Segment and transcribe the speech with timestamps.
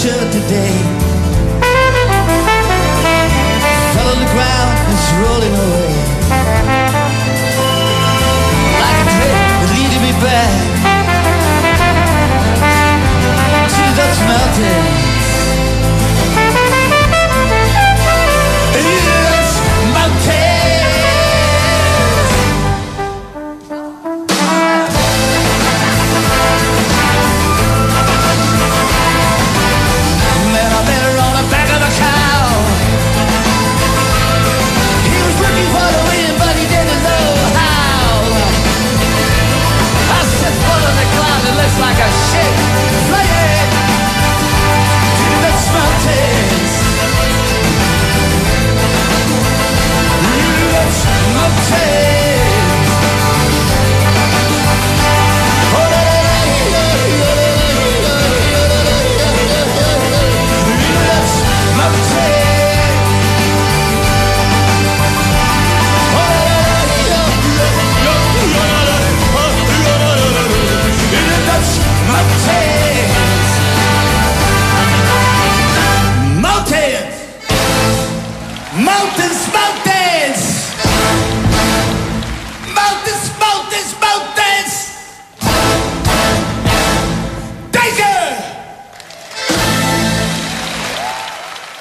[0.00, 1.07] pressure today.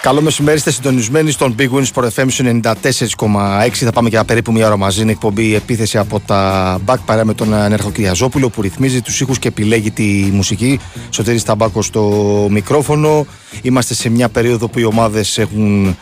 [0.07, 3.69] Καλό μεσημέρι, είστε συντονισμένοι στον Big Wins Sport FM στους 94,6.
[3.71, 5.01] Θα πάμε για περίπου μία ώρα μαζί.
[5.01, 9.39] Είναι εκπομπή επίθεση από τα Back παρά με τον Ανέρχο Κυριαζόπουλο που ρυθμίζει τους ήχους
[9.39, 10.79] και επιλέγει τη μουσική.
[11.09, 13.25] Σωτήρης Ταμπάκος στο μικρόφωνο.
[13.61, 15.95] Είμαστε σε μια περίοδο που οι ομάδες έχουν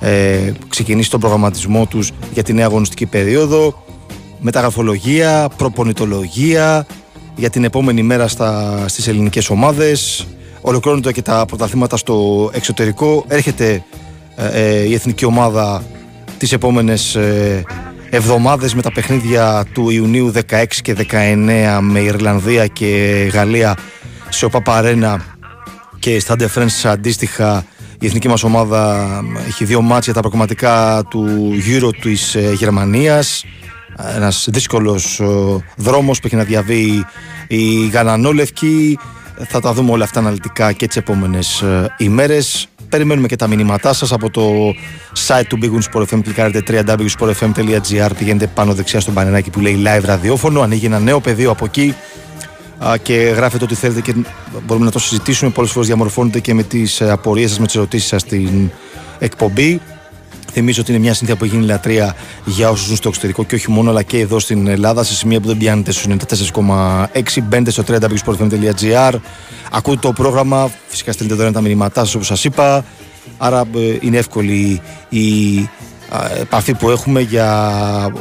[0.00, 3.84] ε, ξεκινήσει τον προγραμματισμό τους για τη νέα αγωνιστική περίοδο.
[4.40, 6.86] Μεταγραφολογία, προπονητολογία
[7.36, 10.26] για την επόμενη μέρα στα, στις ελληνικές ομάδες
[10.62, 13.24] ολοκληρώνονται και τα πρωταθλήματα στο εξωτερικό.
[13.28, 13.84] Έρχεται
[14.36, 15.82] ε, ε, η εθνική ομάδα
[16.38, 17.64] τις επόμενες ε,
[18.10, 22.86] εβδομάδες με τα παιχνίδια του Ιουνίου 16 και 19 με Ιρλανδία και
[23.32, 23.76] Γαλλία
[24.28, 25.24] σε ΟΠΑΠΑΡΕΝΑ
[25.98, 27.64] και στα Friends αντίστοιχα
[28.02, 29.08] η εθνική μας ομάδα
[29.46, 33.44] έχει δύο μάτς για τα προκομματικά του Euro της ε, Γερμανίας.
[34.14, 35.26] Ένας δύσκολος ε,
[35.76, 37.04] δρόμος που έχει να διαβεί
[37.46, 38.98] η Γαλανόλευκη
[39.48, 42.66] θα τα δούμε όλα αυτά αναλυτικά και τις επόμενες ε, ημέρες.
[42.88, 44.42] Περιμένουμε και τα μηνύματά σας από το
[45.26, 49.82] site του Big Win Sport FM κλικάρετε www.sportfm.gr πηγαίνετε πάνω δεξιά στο μπανεράκι που λέει
[49.86, 50.60] live ραδιόφωνο.
[50.60, 51.94] Ανοίγει ένα νέο πεδίο από εκεί.
[52.78, 54.14] Α, και γράφετε ό,τι θέλετε και
[54.66, 55.50] μπορούμε να το συζητήσουμε.
[55.50, 58.70] Πολλές φορές διαμορφώνετε και με τις ε, απορίες σας με τις ερωτήσεις σας στην
[59.18, 59.80] εκπομπή
[60.52, 63.54] Θυμίζω ότι είναι μια συνθήκη που έχει γίνει λατρεία για όσους ζουν στο εξωτερικό και
[63.54, 66.06] όχι μόνο, αλλά και εδώ στην Ελλάδα, σε σημεία που δεν πιάνετε στους
[66.56, 67.42] 94,6.
[67.42, 69.14] Μπαίνετε στο www.sportfm.gr.
[69.70, 70.70] Ακούτε το πρόγραμμα.
[70.86, 72.84] Φυσικά στέλνετε εδώ τα μηνύματά σας όπως σας είπα.
[73.38, 75.58] Άρα ε, είναι εύκολη η
[76.08, 77.50] α, επαφή που έχουμε για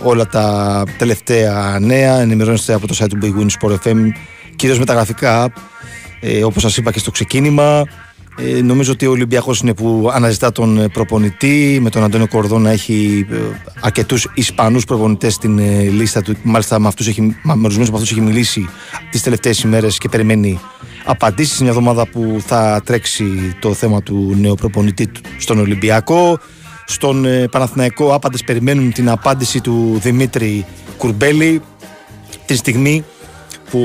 [0.03, 2.19] όλα τα τελευταία νέα.
[2.19, 3.97] Ενημερώνεστε από το site του Big Win Sport FM,
[4.55, 5.53] κυρίως με τα γραφικά,
[6.19, 7.83] ε, όπως σας είπα και στο ξεκίνημα.
[8.37, 12.59] Ε, νομίζω ότι ο Ολυμπιακός είναι που αναζητά τον ε, προπονητή με τον Αντώνιο Κορδό
[12.59, 13.35] να έχει ε,
[13.79, 16.35] αρκετούς Ισπανούς προπονητές στην ε, λίστα του.
[16.43, 18.69] Μάλιστα με, αυτούς έχει, με ορισμένους από αυτούς έχει μιλήσει
[19.11, 20.59] τις τελευταίες ημέρες και περιμένει
[21.05, 21.59] απαντήσεις.
[21.59, 26.39] Μια εβδομάδα που θα τρέξει το θέμα του νέου προπονητή του στον Ολυμπιακό.
[26.85, 30.65] Στον ε, Παναθηναϊκό άπαντες περιμένουν την απάντηση του Δημήτρη
[30.97, 31.61] Κουρμπέλη.
[32.45, 33.03] Τη στιγμή
[33.69, 33.79] που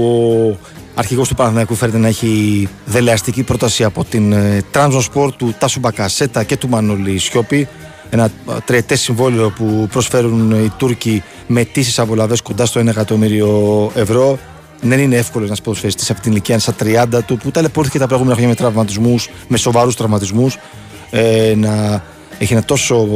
[0.52, 5.78] ο αρχηγός του Παναθηναϊκού φέρεται να έχει δελεαστική πρόταση από την ε, Transport του Τάσου
[5.78, 7.68] Μπακασέτα και του Μανώλη Σιώπη.
[8.10, 8.30] Ένα ε,
[8.64, 14.38] τριετές συμβόλαιο που προσφέρουν οι Τούρκοι με αιτήσεις απολαυέ κοντά στο 1 εκατομμύριο ευρώ.
[14.80, 18.36] Δεν είναι εύκολο ένας ποδοσφαιριστής από την ηλικία στα 30 του που ταλαιπωρήθηκε τα προηγούμενα
[18.36, 20.58] χρόνια με τραυματισμούς, με σοβαρούς τραυματισμούς,
[21.10, 22.02] ε, να
[22.38, 23.06] έχει ένα τόσο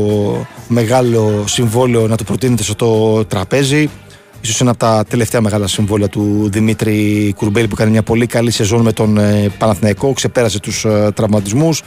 [0.68, 3.90] μεγάλο συμβόλαιο να του προτείνεται στο το τραπέζι.
[4.40, 8.50] Ίσως ένα από τα τελευταία μεγάλα συμβόλαια του Δημήτρη Κουρμπέλη που κάνει μια πολύ καλή
[8.50, 11.82] σεζόν με τον ε, Παναθηναϊκό, ξεπέρασε τους ε, τραυματισμούς.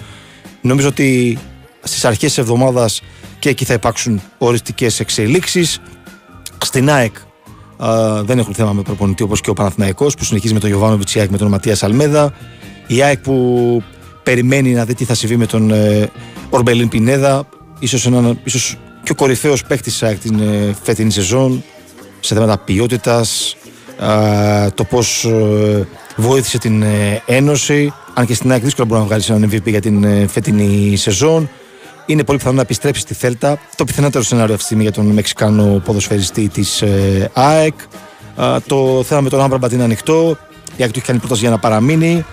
[0.62, 1.38] Νομίζω ότι
[1.84, 3.02] στις αρχές της εβδομάδας
[3.40, 5.82] και εκεί θα υπάρξουν οριστικές εξελίξεις.
[6.58, 7.16] Στην ΑΕΚ
[7.82, 11.16] ε, δεν έχουν θέμα με προπονητή όπως και ο Παναθηναϊκός που συνεχίζει με τον Γιωβάνοβιτς
[11.16, 12.34] η ΑΕΚ με τον Ματίας Αλμέδα.
[12.88, 13.84] Η ΑΕΚ που
[14.24, 16.10] περιμένει να δει τι θα συμβεί με τον ε,
[16.50, 17.48] Ορμπελίν Πινέδα,
[17.80, 21.64] ίσως, έναν, ίσως και ο κορυφαίος παίκτης της ΑΕΚ την ε, φετινή σεζόν
[22.24, 23.56] σε θέματα ποιότητας,
[24.76, 25.28] το πώς
[26.16, 27.94] βοήθησε την ε, Ένωση.
[28.14, 31.50] Αν και στην ΑΕΚ δύσκολα μπορεί να βγάλει έναν MVP για την ε, φετινή σεζόν.
[32.06, 33.60] Είναι πολύ πιθανό να επιστρέψει στη Θέλτα.
[33.76, 37.74] Το πιθανότερο σενάριο αυτή τη στιγμή για τον Μεξικάνο ποδοσφαιριστή της ε, ΑΕΚ.
[38.68, 40.38] Το θέμα με τον Άμπραμπατ είναι ανοιχτό.
[40.76, 42.26] Η ΑΕΚ του έχει κάνει πρόταση για να παραμείνει.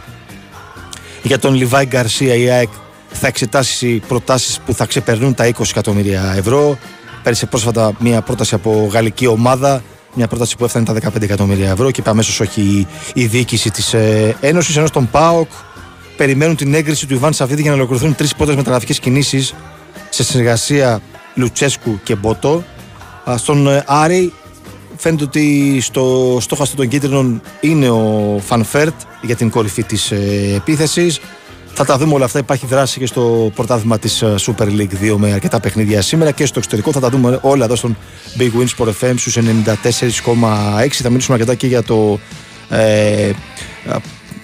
[1.23, 2.69] Για τον Λιβάη Γκαρσία η ΑΕΚ
[3.11, 6.79] θα εξετάσει προτάσεις που θα ξεπερνούν τα 20 εκατομμύρια ευρώ.
[7.23, 9.83] Πέρασε πρόσφατα μια πρόταση από γαλλική ομάδα,
[10.15, 13.95] μια πρόταση που έφτανε τα 15 εκατομμύρια ευρώ και είπε αμέσως όχι η διοίκηση της
[13.95, 14.77] ε, Ένωσης.
[14.77, 15.51] Ενώ στον ΠΑΟΚ
[16.17, 19.55] περιμένουν την έγκριση του Ιβάν Σαββίδη για να ολοκληρωθούν τρεις πρώτες μεταγραφικές κινήσεις
[20.09, 21.01] σε συνεργασία
[21.35, 22.65] Λουτσέσκου και Μπότο.
[23.37, 24.33] Στον ε, Άρη
[24.97, 31.21] φαίνεται ότι στο στόχαστρο των κίτρινων είναι ο Φανφέρτ για την κορυφή της ε, επίθεσης.
[31.83, 32.39] Θα τα δούμε όλα αυτά.
[32.39, 36.47] Υπάρχει δράση και στο πρωτάθλημα της ε, Super League 2 με αρκετά παιχνίδια σήμερα και
[36.47, 36.93] στο εξωτερικό.
[36.93, 37.97] Θα τα δούμε όλα εδώ στον
[38.39, 39.43] Big Wins Sport FM στους 94,6.
[40.91, 42.19] Θα μιλήσουμε αρκετά και για το
[42.71, 43.31] ε,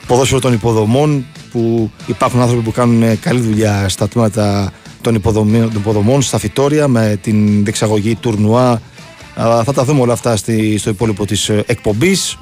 [0.07, 5.15] ποδόσφαιρο των υποδομών που υπάρχουν άνθρωποι που κάνουν καλή δουλειά στα τμήματα των
[5.75, 8.81] υποδομών, στα φυτόρια με την διεξαγωγή τουρνουά.
[9.65, 10.37] Θα τα δούμε όλα αυτά
[10.77, 12.39] στο υπόλοιπο της ε, εκπομπής.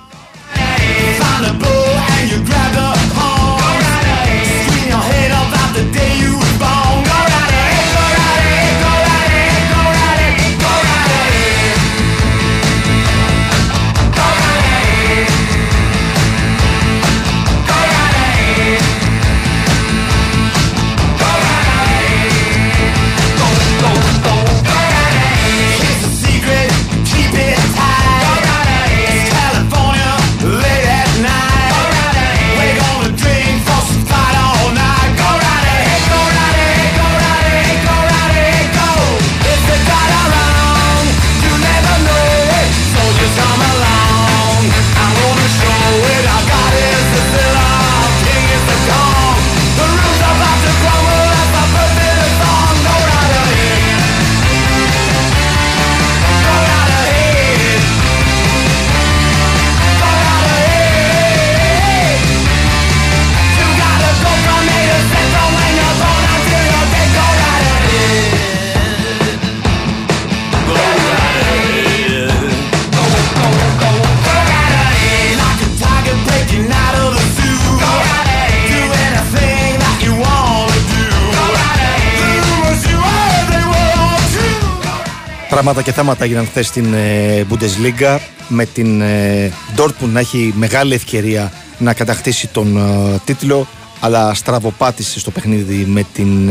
[85.65, 88.19] Πράγματα και θέματα έγιναν χθες στην ε, Bundesliga
[88.49, 93.67] με την ε, Dortmund να έχει μεγάλη ευκαιρία να κατακτήσει τον ε, τίτλο
[94.01, 96.51] αλλά στραβοπάτησε στο παιχνίδι με την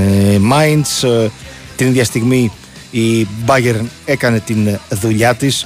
[0.52, 1.30] Mainz.
[1.76, 2.52] Την ίδια στιγμή
[2.92, 5.66] η Bayern έκανε την δουλειά της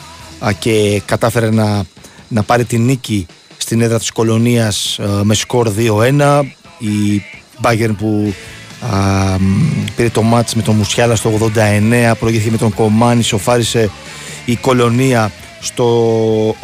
[0.60, 1.84] και κατάφερε να,
[2.28, 3.26] να πάρει την νίκη
[3.58, 6.42] στην έδρα της Κολονίας με σκορ 2-1
[6.78, 7.22] η
[7.62, 8.34] Bayern που
[8.80, 9.38] Α,
[9.96, 11.52] πήρε το μάτς με τον Μουσιάλα στο
[12.12, 13.90] 89 προηγήθηκε με τον Κομάνι σοφάρισε
[14.46, 16.56] η Κολονία στο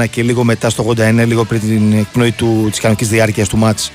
[0.00, 3.56] 81 και λίγο μετά στο 89 λίγο πριν την εκπνοή του, της κανονικής διάρκειας του
[3.56, 3.92] μάτς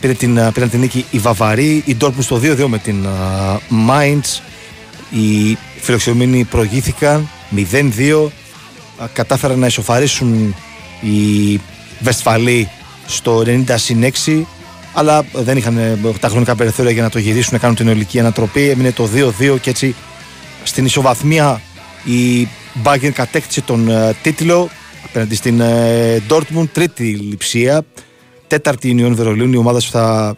[0.00, 3.06] πήρε την, πήραν την νίκη η Βαβαρή η Ντόρκμουν στο 2-2 με την
[3.68, 4.42] Μάιντς
[5.10, 8.28] οι φιλοξενούμενοι προηγήθηκαν 0-2
[9.12, 10.54] κατάφεραν να ισοφαρίσουν
[11.00, 11.60] οι
[12.00, 12.68] Βεσφαλοί
[13.06, 13.64] στο 90
[14.26, 14.42] 6
[14.94, 18.18] αλλά δεν είχαν ε, τα χρονικά περιθώρια για να το γυρίσουν, να κάνουν την ολική
[18.18, 18.68] ανατροπή.
[18.68, 19.08] Έμεινε το
[19.40, 19.94] 2-2 και έτσι
[20.62, 21.60] στην ισοβαθμία
[22.04, 22.48] η
[22.84, 24.68] Bayern κατέκτησε τον uh, τίτλο
[25.04, 27.82] απέναντι στην uh, Dortmund, τρίτη λειψία.
[28.46, 30.36] Τέταρτη Ιουνιόν Βερολίνου, η ομάδα θα,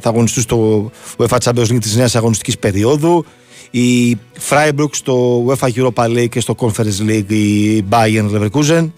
[0.00, 3.24] θα αγωνιστούν στο UEFA Champions League της νέας αγωνιστικής περίοδου.
[3.70, 8.90] Η Freiburg στο UEFA Europa League και στο Conference League η Bayern Leverkusen.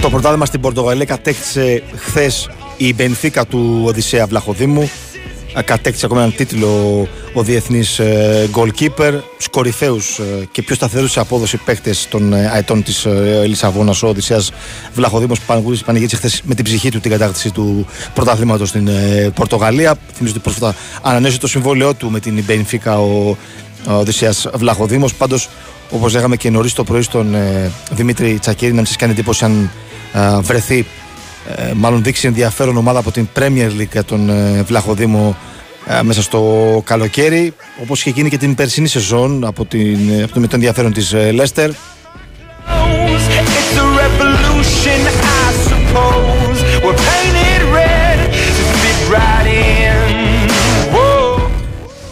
[0.00, 4.90] Το πρωτάθλημα στην Πορτογαλία κατέκτησε χθες η Μπενφίκα του Οδυσσέα Βλαχοδήμου.
[5.64, 9.20] Κατέκτησε ακόμα έναν τίτλο ο διεθνής ε, goalkeeper.
[9.38, 13.06] Στου κορυφαίου ε, και πιο σταθερούς σε απόδοση παίκτες των ε, αετών της
[13.46, 14.50] Λισαβόνα, ο Οδυσσέας
[14.94, 18.88] Βλαχοδήμος, που πανηγύρισε χθες με την ψυχή του την κατάκτηση του πρωταθλήματος στην
[19.34, 19.94] Πορτογαλία.
[20.14, 23.36] Θυμίζω ότι πρόσφατα ανανέωσε το συμβόλαιό του με την Μπενφίκα ο
[23.86, 25.14] Οδυσσέας Βλαχοδήμος.
[25.14, 25.48] Πάντως,
[25.90, 27.36] όπως λέγαμε και νωρίς το πρωί στον
[27.90, 29.70] Δημήτρη Τσακίρη, να σας κάνει εντύπωση αν
[30.40, 30.84] βρεθεί, ε,
[31.48, 35.36] ε, μάλλον δείξει ενδιαφέρον ομάδα από την Premier League για τον ε, Βλαχοδήμο
[35.86, 40.40] ε, μέσα στο καλοκαίρι όπως είχε γίνει και την περσινή σεζόν από, την, από το,
[40.40, 41.70] με το ενδιαφέρον της Λέστερ.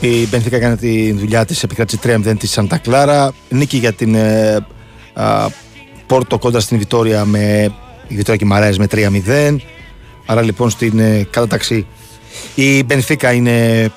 [0.01, 4.17] Η Μπενθήκα έκανε τη δουλειά της, επικράτηση 3-0 τη Σαντακλάρα Νίκη για την
[6.07, 7.73] Πόρτο κόντρα στην Βιτόρια με
[8.11, 9.57] η Βιτόρια Κιμαράες με 3-0.
[10.27, 11.87] Άρα λοιπόν στην ε, κατάταξη
[12.55, 13.91] η Μπενφίκα είναι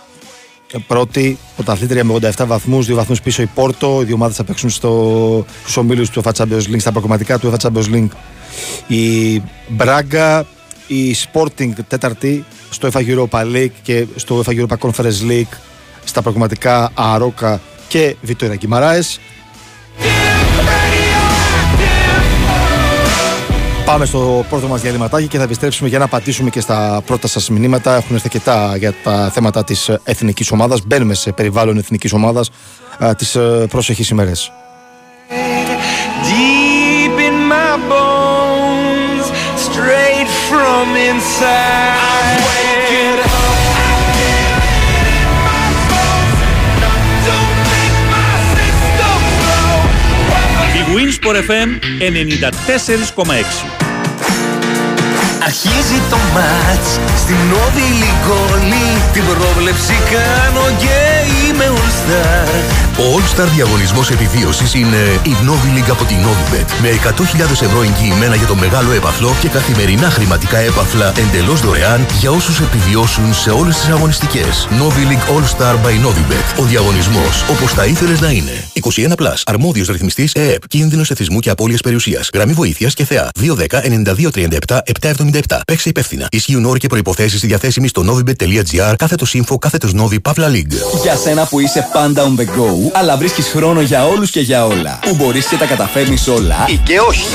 [0.87, 3.99] πρώτη, πρωταθλήτρια με 87 βαθμούς, δύο βαθμούς πίσω η Πόρτο.
[4.01, 7.51] Οι δύο ομάδες θα παίξουν στο, στους ομίλους του UEFA Champions League, στα προκομματικά του
[7.51, 8.09] UEFA Champions League.
[8.87, 10.45] Η Μπράγκα,
[10.87, 15.57] η Sporting τέταρτη στο UEFA Europa League και στο UEFA Europa Conference League
[16.03, 19.19] στα προκομματικά Αρόκα και Βιτόρια Κιμαράες.
[23.85, 27.49] Πάμε στο πρώτο μας διαλυματάκι και θα επιστρέψουμε για να απαντήσουμε και στα πρώτα σας
[27.49, 27.95] μηνύματα.
[27.95, 30.81] Έχουν έρθει αρκετά για τα θέματα της εθνικής ομάδας.
[30.85, 32.49] Μπαίνουμε σε περιβάλλον εθνικής ομάδας
[33.17, 33.37] τις
[33.69, 34.51] πρόσεχει ημέρες.
[36.23, 36.83] Deep
[51.23, 53.33] Winsport FM 94,6
[55.43, 56.99] Αρχίζει το μάτς.
[57.17, 60.97] Στην Νόβι Λιγκόλη Την πρόβλεψη κάνω και
[61.47, 62.47] είμαι All Star
[62.99, 66.81] Ο All Star διαγωνισμός επιβίωσης είναι η Novi League από την Novibet.
[66.81, 72.31] Με 100.000 ευρώ εγγυημένα για το μεγάλο έπαθλο Και καθημερινά χρηματικά έπαθλα εντελώς δωρεάν Για
[72.31, 74.67] όσους επιβιώσουν σε όλες τις αγωνιστικές.
[74.71, 76.59] Novi League All Star by Novibet.
[76.61, 78.67] Ο διαγωνισμός όπως θα ήθελες να είναι.
[78.73, 80.67] 21 Plus, αρμόδιος ρυθμιστής ΕΕΠ.
[80.67, 82.29] Κίνδυνος εθισμού και απώλειας περιουσίας.
[82.33, 83.29] Γραμμή βοήθειας και θεά.
[83.39, 86.27] 210 9237 777 Παίξε υπεύθυνα.
[86.31, 91.01] Ισχύουν όροι και προποθέσει διαθέσιμοι στο novibet.gr κάθετος info κάθετος novi pavla league.
[91.03, 94.65] Για σένα που είσαι πάντα on the go, αλλά βρίσκεις χρόνο για όλους και για
[94.65, 94.99] όλα.
[95.01, 96.65] Που μπορείς και τα καταφέρνεις όλα.
[96.67, 97.27] Ή και όχι.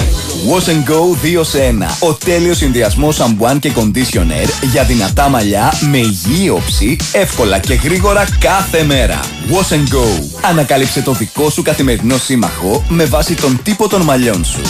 [0.50, 1.96] Wash and Go 2 σε 1.
[2.08, 8.24] Ο τέλειος συνδυασμός σαμπουάν και conditioner για δυνατά μαλλιά με υγιή όψη, εύκολα και γρήγορα
[8.40, 9.20] κάθε μέρα.
[9.50, 10.06] Wash and Go.
[10.42, 14.60] Ανακάλυψε το δικό σου καθημερινό σύμμαχο με βάση τον τύπο των μαλλιών σου.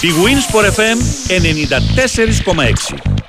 [0.00, 0.98] Η Winsport FM
[1.28, 3.19] 94,6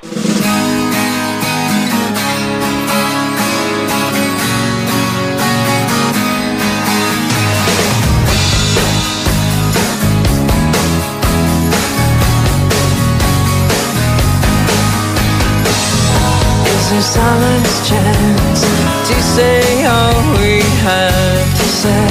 [17.02, 18.62] silence chance
[19.10, 22.08] to say all we have to say.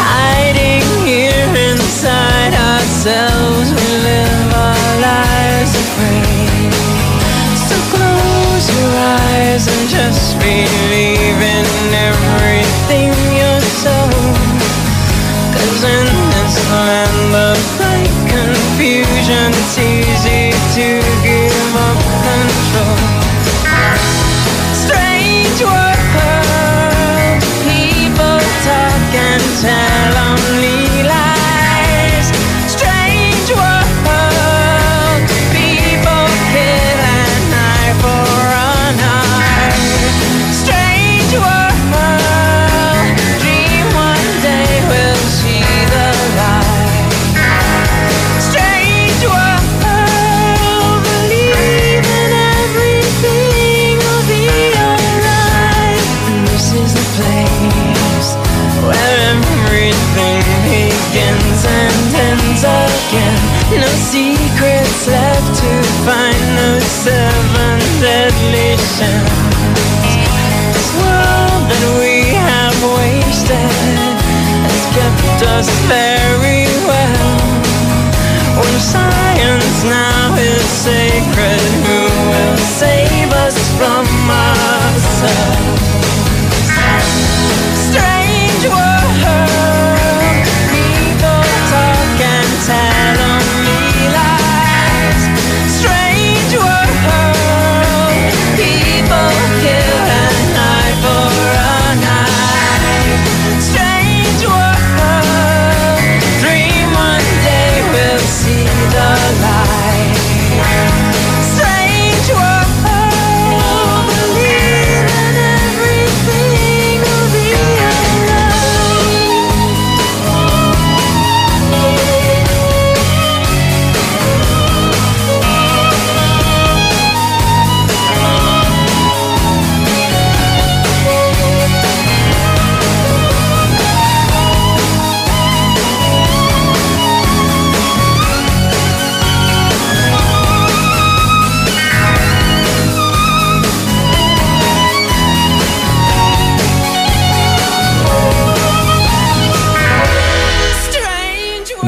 [0.00, 6.72] Hiding here inside ourselves, we live our lives afraid.
[7.68, 11.66] So close your eyes and just believe in
[12.08, 14.48] everything you're told.
[15.52, 20.86] Cause in this land of great confusion, it's easy to
[21.20, 23.07] give up control.
[25.58, 25.87] Joshua!
[67.08, 69.30] Seven deadly sins.
[70.76, 73.72] This world that we have wasted
[74.68, 77.32] has kept us very well.
[78.60, 85.97] When science now is sacred, who will save us from ourselves?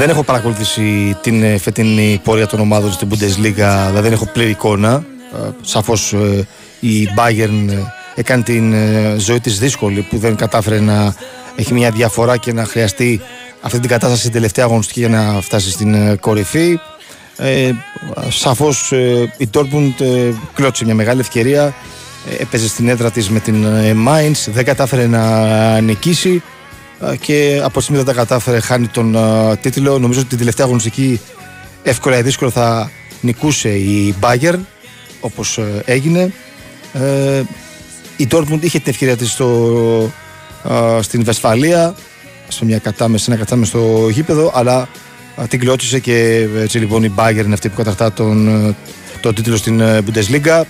[0.00, 4.50] Δεν έχω παρακολουθήσει την ε, φετινή πορεία των ομάδων στην Bundesliga, δηλαδή δεν έχω πλήρη
[4.50, 5.04] εικόνα.
[5.34, 6.46] Ε, Σαφώς ε,
[6.80, 7.76] η Bayern ε,
[8.14, 11.14] έκανε την ε, ζωή της δύσκολη που δεν κατάφερε να
[11.56, 13.20] έχει μια διαφορά και να χρειαστεί
[13.60, 16.78] αυτή την κατάσταση την τελευταία αγωνιστική για να φτάσει στην ε, κορυφή.
[17.36, 17.70] Ε,
[18.28, 21.74] σαφώς ε, η Dortmund ε, κλώτσε μια μεγάλη ευκαιρία
[22.30, 26.59] ε, έπαιζε στην έδρα της με την ε, Mainz δεν κατάφερε να νικήσει ε,
[27.20, 29.98] και από τη στιγμή δεν τα κατάφερε χάνει τον ε, τίτλο.
[29.98, 31.20] Νομίζω ότι την τελευταία αγωνιστική
[31.82, 34.58] εύκολα ή δύσκολα θα νικούσε η Bayern
[35.20, 36.32] όπως ε, έγινε.
[36.92, 37.42] Ε,
[38.16, 40.12] η Dortmund είχε την ευκαιρία της στο,
[40.68, 41.94] ε, στην Βεσφαλία
[42.48, 44.88] σε μια κατάμεση, ένα κατάμεση στο γήπεδο αλλά
[45.36, 48.74] ε, την κλώτησε και έτσι λοιπόν η Bayern είναι αυτή που κατακτά τον, ε,
[49.20, 50.62] τον τίτλο στην ε, Bundesliga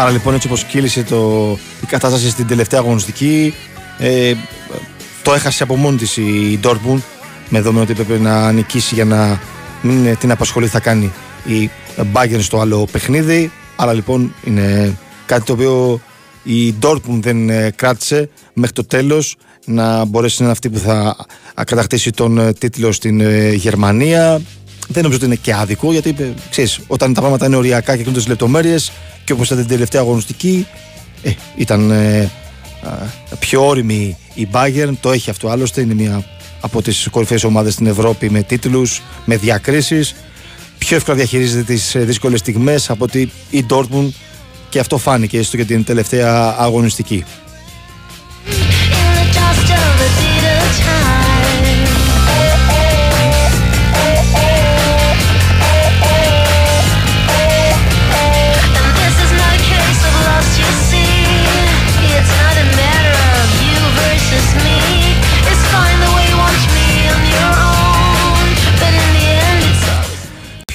[0.00, 1.50] Άρα λοιπόν έτσι όπως κύλησε το,
[1.82, 3.54] η κατάσταση στην τελευταία αγωνιστική
[3.98, 4.34] ε,
[5.22, 7.00] το έχασε από μόνη της η Dortmund
[7.48, 9.40] με δεδομένο ότι έπρεπε να νικήσει για να
[9.82, 11.12] μην ε, την απασχολεί θα κάνει
[11.44, 11.70] η
[12.12, 13.52] Bayern στο άλλο παιχνίδι.
[13.76, 16.00] Άρα λοιπόν είναι κάτι το οποίο
[16.42, 21.16] η Dortmund δεν ε, κράτησε μέχρι το τέλος να μπορέσει να είναι αυτή που θα
[21.54, 24.40] α, κατακτήσει τον ε, τίτλο στην ε, Γερμανία
[24.88, 28.02] δεν νομίζω ότι είναι και άδικο γιατί ε, ξέρεις, όταν τα πράγματα είναι οριακά και
[28.02, 28.92] κλείνουν τι λεπτομέρειες
[29.24, 30.66] και όπως ήταν την τελευταία αγωνιστική
[31.22, 32.30] ε, ήταν ε,
[32.82, 32.90] α,
[33.38, 34.92] πιο όρημη η Bayern.
[35.00, 35.80] Το έχει αυτό άλλωστε.
[35.80, 36.24] Είναι μια
[36.60, 40.14] από τις κορυφαίες ομάδες στην Ευρώπη με τίτλους, με διακρίσεις.
[40.78, 44.08] Πιο εύκολα διαχειρίζεται τις δύσκολες στιγμές από ότι η Dortmund
[44.68, 47.24] και αυτό φάνηκε έστω και την τελευταία αγωνιστική.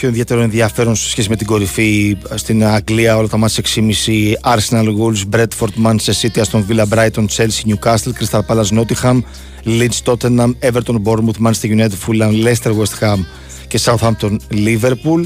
[0.04, 0.12] Always.
[0.12, 4.86] πιο ενδιαφέρον ενδιαφέρον σε σχέση με την κορυφή στην Αγγλία όλα τα μάτια 6,5 Arsenal,
[4.86, 9.22] Wolves, Bradford, Manchester City, Aston Villa, Brighton, Chelsea, Newcastle, Crystal Palace, Nottingham,
[9.64, 13.26] Leeds, Tottenham, Everton, Bournemouth, Manchester United, Fulham, Leicester, West Ham
[13.68, 15.26] και Southampton, Liverpool.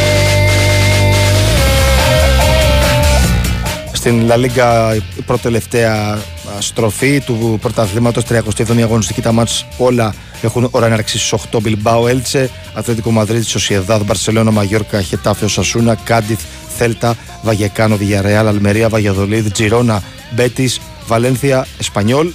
[3.93, 8.23] Στην La Liga η πρώτη τελευταία α, στροφή του πρωταθλήματος.
[8.29, 14.03] 37η αγωνιστική τα μάτς όλα έχουν ώρα έναρξη στις 8 Bilbao, Elche, Ατλέτικο Μαδρίτη, Σοσιεδάδ,
[14.03, 16.39] Μπαρσελόνα, Μαγιόρκα, Χετάφε, Σασούνα, Κάντιθ,
[16.77, 22.31] Θέλτα, Βαγεκάνο, Villarreal, Αλμερία, Βαγιαδολίδ, Τζιρόνα, Μπέτης, Βαλένθια, Εσπανιόλ.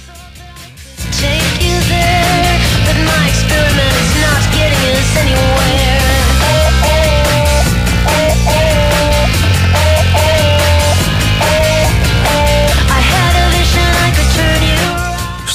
[1.21, 2.37] Take you there,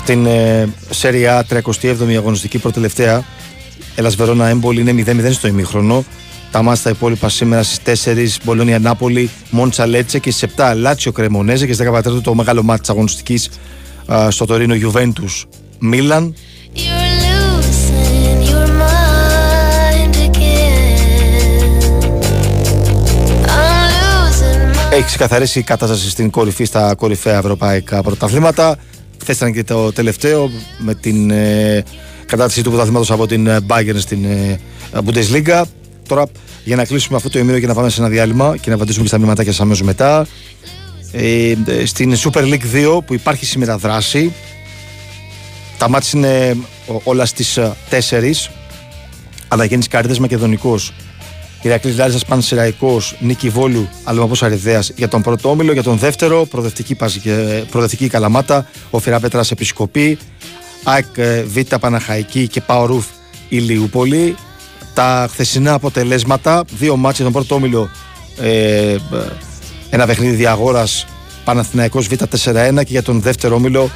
[0.03, 3.25] Στην ε, Σέρια 37η αγωνιστική προτελευταία,
[3.95, 6.05] Ελλάς Βερόνα Έμπολη είναι 0-0 στο ημίχρονο.
[6.51, 11.12] Τα μάτια τα υπόλοιπα σήμερα στις 4 Μπολόνια Νάπολη, Μόντσα Λέτσε και στις 7 Λάτσιο
[11.12, 13.51] Κρεμονέζε και στι 14 το μεγάλο μάτι της αγωνιστικής
[14.29, 15.47] στο Τωρίνο Γιουβέντους
[15.79, 16.35] Μίλαν.
[16.75, 16.81] You're
[17.25, 21.12] losing your mind again.
[23.47, 28.77] I'm losing my Έχεις ξεκαθαρίσει η κατάσταση στην κορυφή στα κορυφαία ευρωπαϊκά πρωταθλήματα.
[29.23, 31.85] Χθε ήταν και το τελευταίο με την ε,
[32.27, 34.59] κατάσταση του πρωταθλήματος από την ε, Bayern στην ε,
[35.07, 35.63] Bundesliga.
[36.09, 36.27] Τώρα
[36.65, 39.03] για να κλείσουμε αυτό το ημίρο και να πάμε σε ένα διάλειμμα και να απαντήσουμε
[39.03, 40.27] και στα μηνύματάκια σας αμέσως μετά.
[41.13, 44.33] Ε, ε, στην Super League 2 που υπάρχει σήμερα δράση.
[45.79, 46.57] Τα μάτια είναι
[46.89, 47.59] ο- όλα στις
[47.91, 48.51] 4.
[49.49, 50.93] Αναγέννης Καρδές Μακεδονικός.
[51.62, 55.72] Ηρακλής Λάρισα Πανσεραϊκός, Νίκη Βόλου, Αλμαπό Αριδέας για τον πρώτο όμιλο.
[55.72, 60.18] Για τον δεύτερο, προοδευτική, Παζ- ε, προοδευτική Καλαμάτα, ο Φεράπετρα Επισκοπή,
[60.85, 63.07] ΑΕΚ ε, Β Παναχαϊκή και Παορούφ
[63.48, 64.37] Ηλιούπολη.
[64.94, 67.90] Τα χθεσινά αποτελέσματα, δύο μάτια για τον πρώτο όμιλο,
[68.40, 68.48] ε,
[68.90, 68.98] ε,
[69.90, 71.07] ένα παιχνίδι διαγόρας
[71.44, 73.90] Παναθηναϊκός Β 4-1 και για τον δεύτερο όμιλο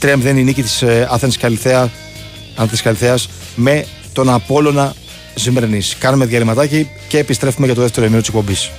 [0.00, 1.90] 3-0 η νίκη της ε, Άθενης Καλυθέα,
[2.56, 4.94] Άνθης Καλυθέας με τον Απόλλωνα
[5.38, 5.96] Ζημερνής.
[5.98, 8.70] Κάνουμε διαλυματάκι και επιστρέφουμε για το δεύτερο ημίρο της εκπομπής.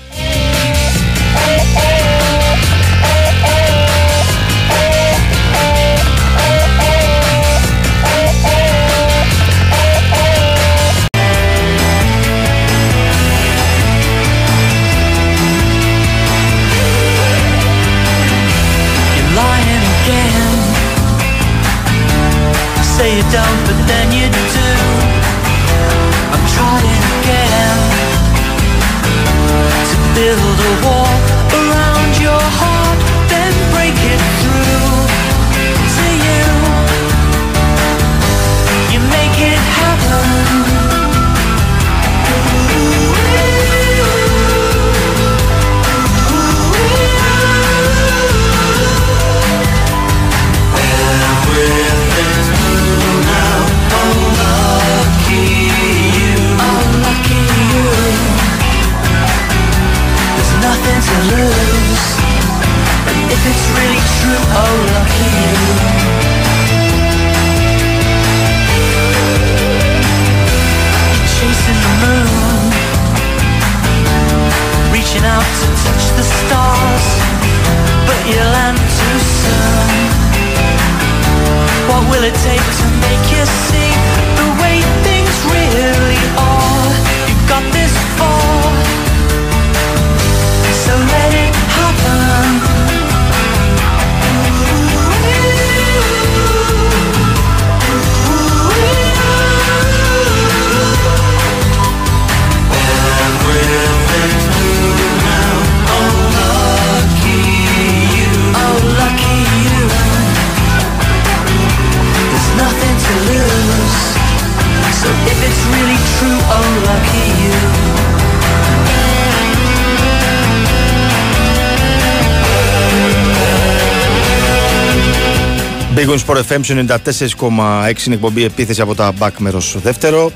[125.98, 130.32] Big Wings Sport FM 94,6 είναι εκπομπή επίθεση από τα back μέρος δεύτερο.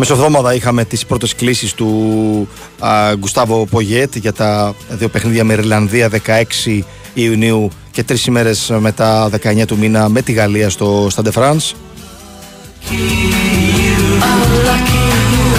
[0.00, 6.10] Μεσοδόμαδα είχαμε τις πρώτες κλήσεις του α, Γκουστάβο Πογιέτ για τα δύο παιχνίδια με Ιρλανδία
[6.66, 6.80] 16
[7.14, 11.72] Ιουνίου και τρεις ημέρες μετά 19 του μήνα με τη Γαλλία στο Stade France.
[14.22, 14.36] Oh,
[14.68, 15.52] lucky you.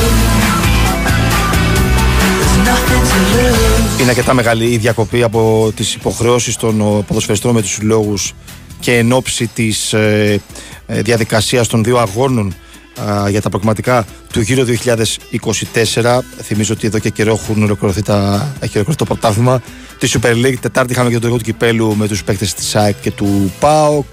[2.20, 4.02] There's nothing to lose.
[4.02, 8.34] Είναι αρκετά μεγάλη η διακοπή από τις υποχρεώσεις των ο, ποδοσφαιριστών με τους συλλόγους
[8.80, 10.42] και εν ώψη της ε,
[10.88, 12.54] ε, διαδικασίας των δύο αγώνων
[13.00, 16.20] α, για τα προγραμματικά του γύρω 2024.
[16.42, 18.16] Θυμίζω ότι εδώ και καιρό έχουν ολοκληρωθεί τα,
[18.60, 19.62] έχει ολοκληρωθεί το πρωτάθλημα
[19.98, 20.56] της Super League.
[20.62, 24.06] Τετάρτη είχαμε και το έργο του κυπέλου με τους παίκτες της ΑΕΚ και του ΠΑΟΚ.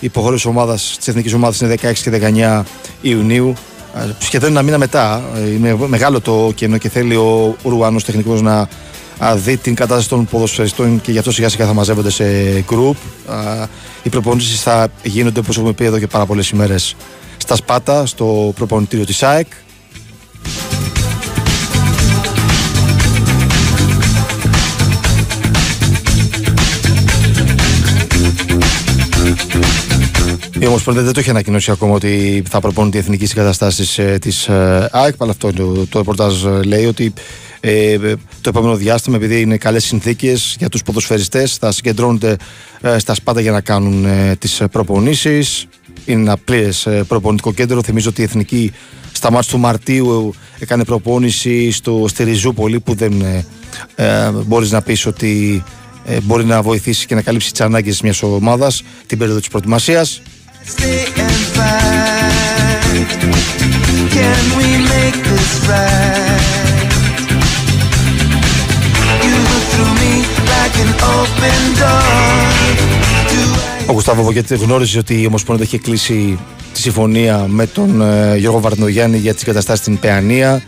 [0.00, 2.64] Η υποχρέωση ομάδας, της εθνικής ομάδας είναι 16 και 19
[3.00, 3.54] Ιουνίου.
[3.94, 5.22] Α, Σχεδόν ένα μήνα μετά.
[5.36, 8.68] Ε, Είναι μεγάλο το κενό και θέλει ο Ουρουάνος τεχνικός να
[9.18, 12.24] α, δει την κατάσταση των ποδοσφαιριστών και γι' αυτό σιγά σιγά θα μαζεύονται σε
[12.70, 12.94] group.
[13.32, 13.66] Α,
[14.02, 16.96] Οι προπονήσεις θα γίνονται όπως έχουμε πει εδώ και πάρα πολλές ημέρες
[17.42, 19.46] στα Σπάτα, στο προπονητήριο της ΑΕΚ.
[30.58, 34.48] Η Ομοσπονδία δεν το έχει ανακοινώσει ακόμα ότι θα προπονεί τη εθνική συγκαταστάσεις ε, της
[34.48, 35.14] ε, ΑΕΚ.
[35.18, 37.12] Αλλά αυτό το, το ρεπορτάζ ε, λέει ότι
[37.60, 37.98] ε,
[38.40, 42.36] το επόμενο διάστημα, επειδή είναι καλές συνθήκες για τους ποδοσφαιριστές, θα συγκεντρώνονται
[42.80, 45.66] ε, στα σπάτα για να κάνουν ε, τις προπονήσεις.
[46.04, 47.82] Είναι ένα πλήρες προπονητικό κέντρο.
[47.82, 48.72] Θυμίζω ότι η εθνική
[49.12, 53.44] στα μάτια του Μαρτίου έκανε προπόνηση στο, στη Ριζούπολη που δεν ε,
[53.94, 55.62] ε, μπορείς να πεις ότι
[56.04, 60.22] ε, μπορεί να βοηθήσει και να καλύψει τις ανάγκες μιας ομάδας την περίοδο της προετοιμασίας.
[60.76, 63.10] Stay and fight.
[64.16, 66.90] Can we make this right?
[69.24, 70.12] You look through me
[70.52, 73.69] like an open door.
[73.90, 76.38] Do I Ο Γουστάβο Βογέτη γνώριζε ότι η Ομοσπονδία είχε κλείσει
[76.72, 80.62] τη συμφωνία με τον ε, Γιώργο Βαρδινογιάννη για τις εγκαταστάσεις στην Παιανία.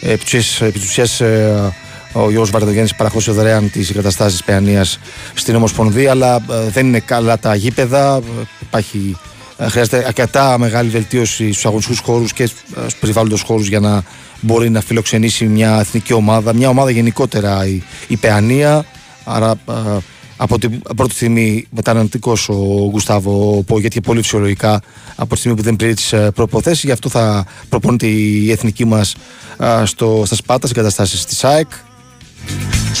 [0.00, 1.72] Ε, επί της ουσίας- επί της ουσίας, ε,
[2.12, 4.98] ο Γιώργος Βαρδινογιάννης παραχώρησε δωρεάν τις εγκαταστάσεις της Παιανίας
[5.34, 8.16] στην Ομοσπονδία, αλλά ε, δεν είναι καλά τα γήπεδα.
[8.16, 8.20] Ε,
[8.60, 9.16] Υπάρχει,
[9.56, 12.48] ε, χρειάζεται αρκετά μεγάλη βελτίωση στους αγωνιστικούς χώρους και ε,
[12.80, 14.02] στους περιβάλλοντος χώρους για να
[14.40, 18.84] μπορεί να φιλοξενήσει μια εθνική ομάδα, μια ομάδα γενικότερα η, η Παιανία.
[19.24, 19.72] Άρα ε,
[20.36, 24.80] από την πρώτη στιγμή μεταναστικό ο Γκουστάβο Πόγετ και πολύ φυσιολογικά
[25.16, 26.86] από τη στιγμή που δεν πληρεί τις προποθέσει.
[26.86, 29.14] Γι' αυτό θα προπονείται η εθνική μας
[29.84, 31.68] στα Σπάτα, στις εγκαταστάσεις της ΑΕΚ.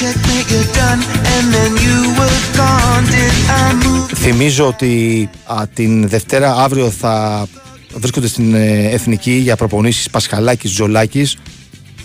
[0.00, 1.00] checkmate you're done
[1.32, 3.04] and then you were gone?
[3.14, 4.14] Did I move?
[4.14, 7.46] Θυμίζω ότι α, την Δευτέρα αύριο θα
[7.94, 11.36] βρίσκονται στην ε, εθνική για προπονήσεις Πασχαλάκης, Τζολάκης.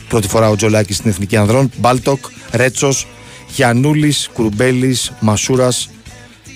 [0.07, 1.71] Πρώτη φορά ο Τζολάκης στην εθνική ανδρών.
[1.77, 2.19] Μπάλτοκ,
[2.51, 3.07] Ρέτσος,
[3.55, 5.89] Γιαννούλης, Κουρουμπέλης, Μασούρας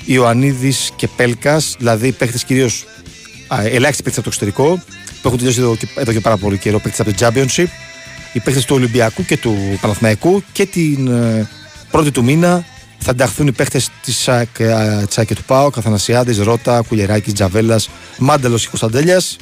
[0.05, 2.85] Ιωαννίδης και Πέλκας, δηλαδή παίχτε κυρίως
[3.63, 4.83] ελάχιστοι παίχτε από το εξωτερικό,
[5.21, 7.67] που έχουν τελειώσει εδώ και, εδώ και πάρα πολύ καιρό, παίχτε από το Championship,
[8.33, 11.49] οι παίχτε του Ολυμπιακού και του Παναθηναϊκού και την ε,
[11.91, 12.65] πρώτη του μήνα
[12.97, 17.33] θα ενταχθούν οι παίχτε της ΣΑΚ ε, της ΑΕΚ και του ΠΑΟ, Καθανασιάδη, Ρότα, Κουλιεράκης,
[17.33, 19.37] Τζαβέλας, Μάντελο και Κωνσταντέλιας.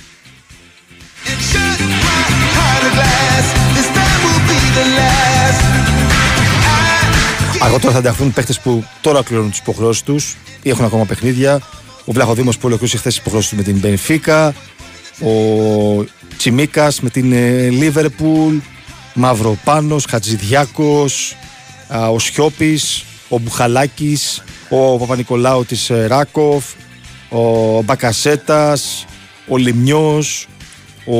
[7.63, 11.62] Αργότερα θα ενταχθούν παίχτε που τώρα κλείνουν τις υποχρεώσεις τους ή έχουν ακόμα παιχνίδια.
[12.06, 14.54] Ο Βλαχοδήμος που ολοκλήρωσε χθες τις υποχρεώσεις του με την Μπενφίκα.
[15.19, 15.32] Ο
[16.38, 17.32] Τσιμίκας με την
[17.71, 18.56] Λίβερπουλ.
[19.13, 21.36] Μαυροπάνο, Χατζηδιάκος.
[22.12, 23.04] Ο Σιώπης.
[23.30, 24.43] Ο Μπουχαλάκης.
[24.69, 26.65] Ο Παπα-Νικολάου της Ράκοφ.
[27.30, 29.06] Ο Μπακασέτας.
[29.47, 30.23] Ο Λιμιό.
[31.06, 31.17] Ο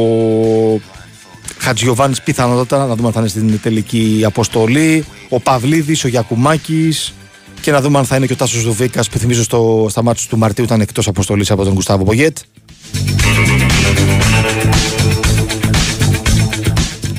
[1.58, 7.14] Χατζιωβάνης πιθανότατα να δούμε αν θα είναι στην τελική αποστολή ο Παυλίδης, ο Γιακουμάκης.
[7.62, 10.26] Και να δούμε αν θα είναι και ο Τάσος Δουβίκας που θυμίζω στο, στα μάτια
[10.30, 12.38] του Μαρτίου ήταν εκτός αποστολής από τον Γκουστάβο Πογέτ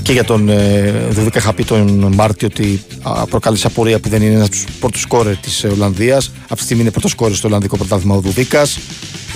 [0.05, 4.23] και για τον ε, Δουβίκα είχα πει τον Μάρτιο ότι α, προκάλεσε απορία που δεν
[4.23, 6.31] είναι ένας από τους πρώτους σκόρερ της ε, Ολλανδίας.
[6.43, 8.79] Αυτή τη στιγμή είναι πρώτος σκόρερ στο Ολλανδικό πρωτάθλημα ο Δουβίκας.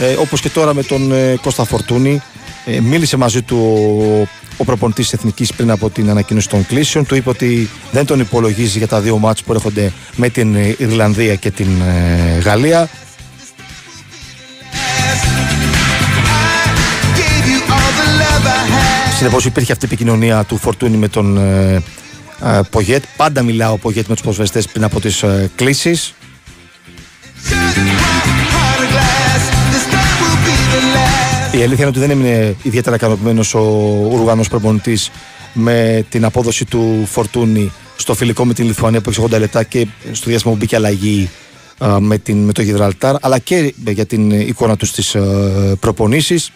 [0.01, 2.23] Ε, όπως και τώρα με τον ε, Κώστα Φορτούνη
[2.65, 7.07] ε, μίλησε μαζί του ο, ο προπονητής της Εθνικής πριν από την ανακοίνωση των κλήσεων.
[7.07, 10.75] Του είπε ότι δεν τον υπολογίζει για τα δύο μάτς που έρχονται με την ε,
[10.79, 12.89] Ιρλανδία και την ε, Γαλλία.
[19.17, 21.83] Συνεπώς υπήρχε αυτή η επικοινωνία του Φορτούνη με τον ε,
[22.45, 23.05] ε, Πογέτ.
[23.17, 26.15] Πάντα μιλάω ο Πογέτ με τους προσβεστέ πριν από τις ε, κλήσεις.
[31.53, 33.61] Η αλήθεια είναι ότι δεν έμεινε ιδιαίτερα ικανοποιημένος ο
[34.13, 35.11] Ουρουγανό προπονητής
[35.53, 39.87] με την απόδοση του Φορτούνη στο φιλικό με την Λιθουανία που έχει 80 λεπτά και
[40.13, 41.31] στο διάστημα που μπήκε αλλαγή
[41.79, 45.17] α, με, την, με το Γιβραλτάρ, αλλά και για την εικόνα τους στις
[45.81, 46.53] προπονήσεις.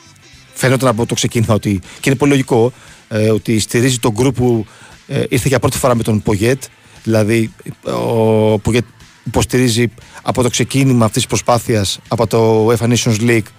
[0.54, 1.80] Φαίνονταν από το ξεκίνημα ότι.
[2.00, 2.72] και είναι πολύ λογικό
[3.08, 4.66] ε, ότι στηρίζει τον γκρουπ που
[5.06, 6.62] ε, ήρθε για πρώτη φορά με τον Πογέτ.
[7.02, 7.52] Δηλαδή,
[7.82, 8.84] ο Πογέτ
[9.24, 9.86] υποστηρίζει
[10.22, 13.50] από το ξεκίνημα αυτής της προσπάθειας από το UEFA Nations League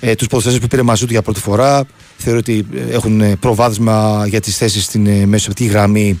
[0.00, 1.84] ε, τους ποδοσφαιριστέ που πήρε μαζί του για πρώτη φορά.
[2.16, 6.20] Θεωρώ ότι ε, έχουν ε, προβάδισμα για τις θέσεις στην ε, μεσοπτική γραμμή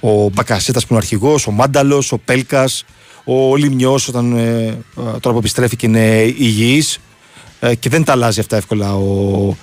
[0.00, 2.84] ο Μπακασέτας που είναι ο αρχηγός, ο Μάνταλος, ο Πέλκας,
[3.24, 6.98] ο Λιμιό όταν ε, τώρα που επιστρέφει και είναι υγιής.
[7.60, 9.56] Ε, και δεν τα αλλάζει αυτά εύκολα ο,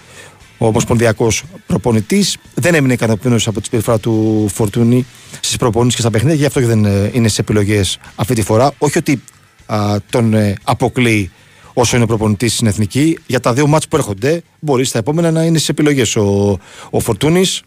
[0.58, 2.38] ο Ομοσπονδιακός προπονητής.
[2.54, 5.06] Δεν έμεινε ικανοποιημένος από τη συμπεριφορά του Φορτούνη
[5.39, 8.41] στις προπονήσεις και στα παιχνίδια, γι' αυτό και δεν ε, είναι σε επιλογές αυτή τη
[8.41, 8.72] φορά.
[8.78, 9.24] Όχι ότι
[9.65, 11.32] α, τον ε, αποκλείει
[11.80, 13.18] όσο είναι προπονητής στην εθνική.
[13.28, 16.58] Για τα δύο μάτς που έρχονται, μπορείς στα επόμενα να είναι στι επιλογές ο,
[16.90, 17.62] ο Φορτούνης.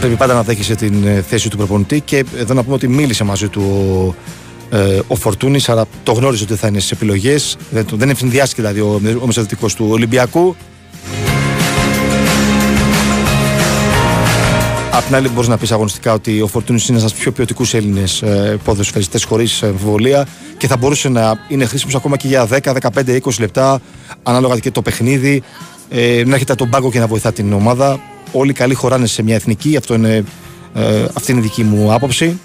[0.00, 3.24] Πρέπει πάντα να δέχεσαι την ε, θέση του προπονητή και εδώ να πούμε ότι μίλησε
[3.24, 3.62] μαζί του
[4.70, 7.56] ο, ε, ο Φορτούνης, αλλά το γνώριζε ότι θα είναι στι επιλογές.
[7.70, 10.56] Δεν, το- δεν ευνηδιάστηκε δηλαδή ο, ο μεσοδυτικό του Ολυμπιακού.
[14.94, 17.32] Απ' την άλλη, μπορείς να πεις αγωνιστικά ότι ο Φορτούνης είναι ένας από τους πιο
[17.32, 20.26] ποιοτικούς Έλληνες ε, ποδοσφαιριστέ χωρίς αμφιβολία
[20.56, 23.80] και θα μπορούσε να είναι χρήσιμος ακόμα και για 10, 15, 20 λεπτά,
[24.22, 25.42] ανάλογα και το παιχνίδι.
[25.88, 28.00] Ε, να έχετε τον πάγκο και να βοηθά την ομάδα.
[28.32, 29.76] Όλοι οι καλοί χωράνε σε μια εθνική.
[29.76, 30.24] Αυτό είναι,
[30.74, 32.38] ε, αυτή είναι η δική μου άποψη.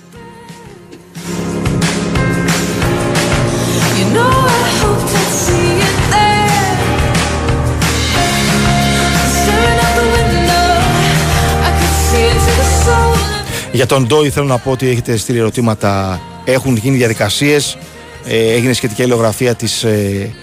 [13.77, 16.21] Για τον Ντόι θέλω να πω ότι έχετε στείλει ερωτήματα.
[16.45, 17.77] Έχουν γίνει διαδικασίες.
[18.25, 20.33] Ε, έγινε σχετική αλληλογραφία της ε,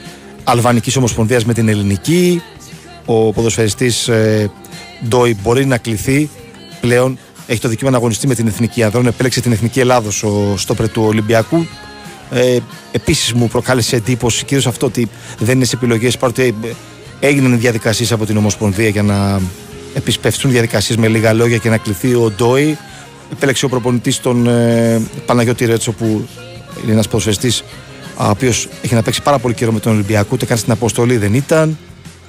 [0.44, 2.42] Αλβανικής Ομοσπονδίας με την Ελληνική.
[3.04, 4.50] Ο ποδοσφαιριστής ε,
[5.08, 6.28] Ντόι μπορεί να κληθεί
[6.80, 7.18] πλέον.
[7.46, 9.06] Έχει το δικαίωμα να αγωνιστεί με την Εθνική Ανδρών.
[9.06, 11.66] Επέλεξε την Εθνική Ελλάδος ο στόπερ του Ολυμπιακού.
[12.30, 12.56] Ε,
[12.92, 16.70] Επίσης μου προκάλεσε εντύπωση κυρίως αυτό ότι δεν είναι σε επιλογές παρότι ε,
[17.26, 19.40] έγιναν διαδικασίες από την Ομοσπονδία για να
[19.94, 22.78] επισπευτούν διαδικασίες με λίγα λόγια και να κληθεί ο Ντόι.
[23.32, 26.26] Επέλεξε ο προπονητής τον ε, Παναγιώτη Ρέτσο που
[26.82, 27.64] είναι ένας ποδοσφαιριστής
[28.16, 31.16] ο οποίος έχει να παίξει πάρα πολύ καιρό με τον Ολυμπιακό, ούτε καν στην αποστολή
[31.16, 31.78] δεν ήταν.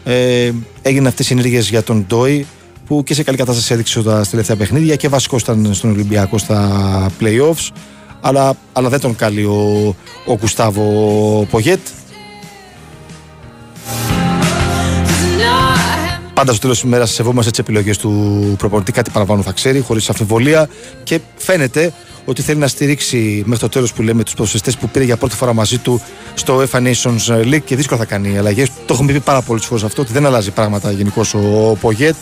[0.04, 2.46] Ε, έγιναν αυτές οι ενέργειες για τον Ντόι
[2.86, 7.12] που και σε καλή κατάσταση έδειξε τα τελευταία παιχνίδια και βασικό ήταν στον Ολυμπιακό στα
[7.22, 7.70] playoffs.
[8.22, 11.80] Αλλά, αλλά δεν τον καλεί ο, ο Γκουστάβο Πογέτ.
[16.36, 18.92] Πάντα στο τέλος της ημέρας σεβόμαστε τις επιλογές του προπονητή.
[18.92, 20.70] Κάτι παραπάνω θα ξέρει, χωρίς αμφιβολία.
[21.04, 21.94] Και φαίνεται
[22.26, 25.36] ότι θέλει να στηρίξει μέχρι το τέλος που λέμε τους ποδοσφαιριστές που πήρε για πρώτη
[25.36, 26.02] φορά μαζί του
[26.34, 28.70] στο UEFA Nations League και δύσκολο θα κάνει αλλαγές.
[28.86, 32.16] Το έχουμε πει πάρα πολλές φορές αυτό, ότι δεν αλλάζει πράγματα γενικώς ο Πογέτ.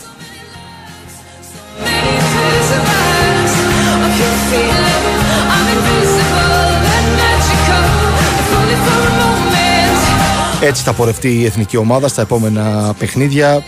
[10.61, 13.63] Έτσι θα πορευτεί η εθνική ομάδα στα επόμενα παιχνίδια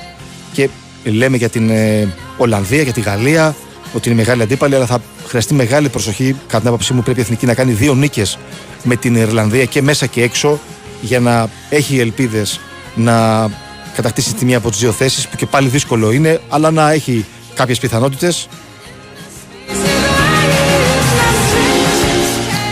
[0.55, 0.69] και
[1.03, 3.55] λέμε για την ε, Ολλανδία, για τη Γαλλία
[3.93, 6.35] ότι είναι μεγάλη αντίπαλη, αλλά θα χρειαστεί μεγάλη προσοχή.
[6.47, 8.37] Κατά την άποψή μου, πρέπει η εθνική να κάνει δύο νίκες
[8.83, 10.59] με την Ιρλανδία και μέσα και έξω
[11.01, 12.59] για να έχει ελπίδες
[12.95, 13.47] να
[13.95, 17.25] κατακτήσει τη μία από τις δύο θέσεις, που και πάλι δύσκολο είναι, αλλά να έχει
[17.55, 18.47] κάποιες πιθανότητες.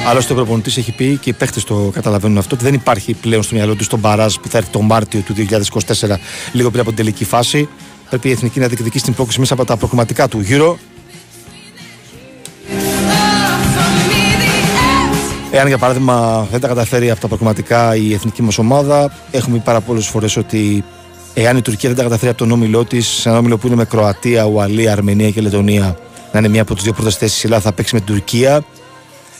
[0.06, 3.44] Άλλωστε, ο προπονητής έχει πει και οι παίχτες το καταλαβαίνουν αυτό ότι δεν υπάρχει πλέον
[3.44, 6.16] στο μυαλό του τον μπαράζ που θα έρθει το Μάρτιο του 2024,
[6.52, 7.70] λίγο πριν από την τελική φάση.
[8.10, 10.78] Πρέπει η εθνική να διεκδικήσει την πρόκληση μέσα από τα προκριματικά του γύρω.
[15.52, 19.64] Εάν για παράδειγμα δεν τα καταφέρει από τα προκριματικά η εθνική μας ομάδα, έχουμε πει
[19.64, 20.84] πάρα πολλές φορές ότι
[21.34, 23.76] εάν η Τουρκία δεν τα καταφέρει από τον όμιλό της, σε ένα όμιλο που είναι
[23.76, 25.98] με Κροατία, Ουαλία, Αρμενία και Λετωνία,
[26.32, 28.64] να είναι μία από τις δύο πρώτες θέσεις, η Ελλάδα θα παίξει με την Τουρκία.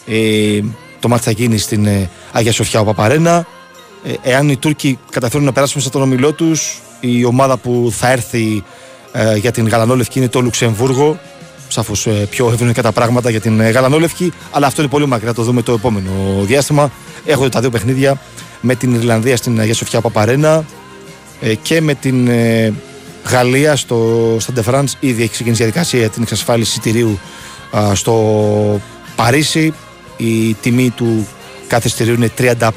[0.06, 0.60] Ε,
[1.00, 3.46] το μάτι θα γίνει στην ε, Αγία Σοφιά ο Παπαρένα.
[4.04, 8.10] Ε, εάν οι Τούρκοι καταφέρουν να περάσουν μέσα τον ομιλό τους, η ομάδα που θα
[8.10, 8.64] έρθει
[9.12, 11.18] ε, για την Γαλανόλευκη είναι το Λουξεμβούργο.
[11.68, 15.34] Σαφώς ε, πιο ευνοϊκά τα πράγματα για την ε, Γαλανόλευκη, αλλά αυτό είναι πολύ μακριά.
[15.34, 16.10] Το δούμε το επόμενο
[16.42, 16.90] διάστημα.
[17.24, 18.20] Έχω τα δύο παιχνίδια
[18.60, 20.64] με την Ιρλανδία στην Αγία Σοφιά Παπαρένα
[21.40, 22.72] ε, και με την ε,
[23.30, 24.92] Γαλλία στο Σταντε France.
[25.00, 27.18] Ήδη έχει ξεκινήσει η διαδικασία για την εξασφάλιση εισιτηρίου
[27.76, 28.80] α, στο
[29.16, 29.74] Παρίσι.
[30.16, 31.26] Η τιμή του
[31.66, 32.70] κάθε εισιτηρίου είναι 35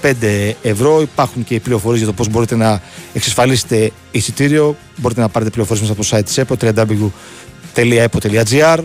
[0.62, 1.02] ευρώ.
[1.02, 2.82] Υπάρχουν και πληροφορίε για το πώ μπορείτε να
[3.14, 4.76] εξασφαλίσετε εισιτήριο.
[4.96, 6.56] Μπορείτε να πάρετε πληροφορίε μέσα από το site τη ΕΠΟ
[7.76, 8.80] www.epo.gr.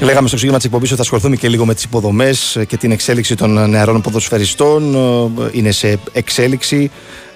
[0.00, 2.90] Λέγαμε στο ξεκίνημα της εκπομπής ότι θα ασχοληθούμε και λίγο με τις υποδομές και την
[2.90, 4.94] εξέλιξη των νεαρών ποδοσφαιριστών.
[4.94, 6.90] Ε, Είναι σε εξέλιξη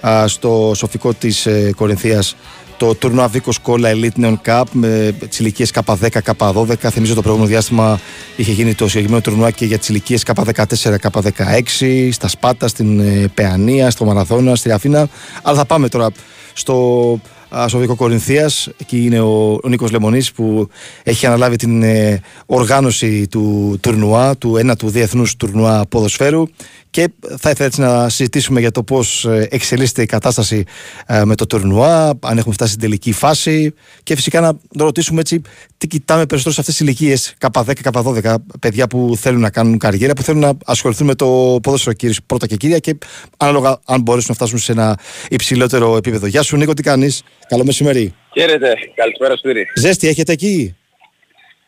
[0.07, 2.35] α, στο σοφικό της Κορινθίας
[2.81, 6.75] το τουρνουά Βίκος Κόλλα Elite Neon Cup με τις ηλικίες K10, K12.
[6.75, 7.99] Θυμίζω το προηγούμενο διάστημα
[8.35, 13.27] είχε γίνει το συγκεκριμένο τουρνουά και για τις ηλικίες K14, K16, στα Σπάτα, στην ε,
[13.33, 15.07] Παιανία, στο Μαραθώνα, στη Αθήνα.
[15.41, 16.09] Αλλά θα πάμε τώρα
[16.53, 17.19] στο
[17.57, 18.69] α, Σοβικό Κορινθίας.
[18.77, 20.67] Εκεί είναι ο, ο Νίκος Λεμονής που
[21.03, 26.43] έχει αναλάβει την ε, οργάνωση του τουρνουά, του ένα του διεθνούς τουρνουά ποδοσφαίρου.
[26.89, 30.63] Και θα ήθελα έτσι να συζητήσουμε για το πώς εξελίσσεται η κατάσταση
[31.05, 33.73] ε, με το τουρνουά, αν έχουμε φτάσει στην τελική φάση
[34.03, 35.41] και φυσικά να το ρωτήσουμε έτσι
[35.81, 40.13] τι κοιτάμε περισσότερο σε αυτές τις ηλικίες K10, K12, παιδιά που θέλουν να κάνουν καριέρα,
[40.13, 42.97] που θέλουν να ασχοληθούν με το ποδόσφαιρο κύριε, πρώτα και κύρια και
[43.37, 46.25] ανάλογα αν μπορέσουν να φτάσουν σε ένα υψηλότερο επίπεδο.
[46.25, 48.13] Γεια σου Νίκο, τι κάνεις; Καλό μεσημέρι.
[48.33, 49.67] Χαίρετε, καλησπέρα Σπύρι.
[49.75, 50.75] Ζέστη έχετε εκεί;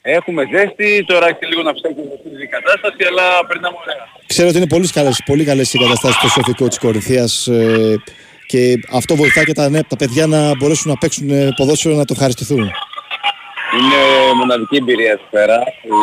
[0.01, 1.99] Έχουμε ζέστη, τώρα έχει λίγο να ψάξει
[2.43, 4.07] η κατάσταση, αλλά περνάμε ωραία.
[4.27, 7.95] Ξέρω ότι είναι πολύ καλές, πολύ καλές οι καταστάσεις στο σοφικό της Κορινθίας ε,
[8.47, 12.05] και αυτό βοηθά και τα, ναι, τα παιδιά να μπορέσουν να παίξουν ε, ποδόσφαιρο να
[12.05, 12.71] το χαριστηθούν.
[13.77, 13.99] Είναι
[14.39, 15.57] μοναδική εμπειρία εδώ πέρα.
[15.89, 15.95] Η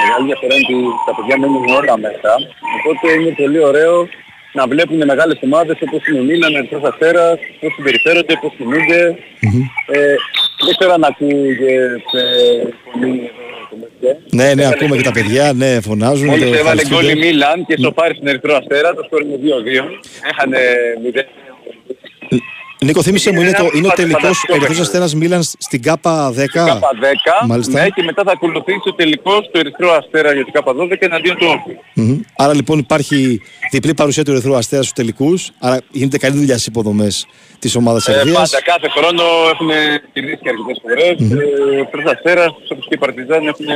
[0.00, 2.32] μεγάλη διαφορά είναι ότι τα παιδιά μένουν όλα μέσα.
[2.76, 3.94] Οπότε είναι πολύ ωραίο
[4.58, 9.00] να βλέπουν μεγάλες ομάδες όπως είναι ο Μίλαν, ο Ερυθρός Αστέρας, πώς συμπεριφέρονται, πώς κινούνται.
[9.94, 10.14] Ε,
[10.66, 12.02] δεν ξέρω αν ακούγεται
[12.84, 13.30] πολύ
[14.02, 16.26] εδώ Ναι, ναι, ακούμε και τα παιδιά, ναι, φωνάζουν.
[16.26, 17.02] Μόλις το έβαλε ευχαριστούνται.
[17.02, 19.84] γκολ η Μίλαν και στο πάρει στην Ερυθρό Αστέρα, το σκόρ είναι 2-2.
[20.30, 20.58] Έχανε
[21.14, 21.22] 0.
[22.84, 24.64] Νίκο, θύμισε μου, είναι, το, είναι ο Φανταστικό τελικό παιχνίδι.
[24.64, 26.44] Ερυθρό Αστέρα Μίλαν στην ΚΑΠΑ 10.
[26.52, 26.88] ΚΑΠΑ
[27.42, 27.82] 10, Μάλιστα.
[27.82, 31.36] ναι, και μετά θα ακολουθήσει ο τελικός του Ερυθρού Αστέρα για την ΚΑΠΑ 12 εναντίον
[31.36, 31.76] του Όφη.
[31.94, 32.20] Μμμ.
[32.36, 35.50] Άρα λοιπόν υπάρχει διπλή παρουσία του Ερυθρού Αστέρα στους τελικούς.
[35.58, 37.26] Άρα γίνεται καλή δουλειά στις υποδομές
[37.58, 38.50] της ομάδας Ε, Σερβίας.
[38.50, 39.22] πάντα κάθε χρόνο
[39.52, 39.68] έχουν
[40.12, 41.30] κερδίσει και αρκετές φορές.
[41.30, 43.66] Ε, Ο Ερυθρός Αστέρας, όπως και η Παρτιζάν, έχουν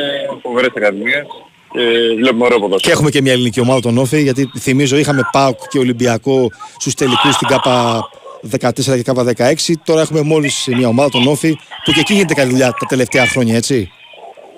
[0.43, 1.27] φοβερές ακαδημίες.
[1.75, 2.81] Ε, βλέπουμε ωραίο ποδόσφαιρο.
[2.87, 6.49] Και έχουμε και μια ελληνική ομάδα, τον Όφη, γιατί θυμίζω είχαμε ΠΑΟΚ και Ολυμπιακό
[6.79, 8.09] στους τελικούς στην ΚΑΠΑ
[8.51, 9.53] 14 και ΚΑΠΑ 16.
[9.85, 13.27] Τώρα έχουμε μόλις μια ομάδα, τον Όφη, που και εκεί γίνεται καλή δουλειά τα τελευταία
[13.27, 13.91] χρόνια, έτσι.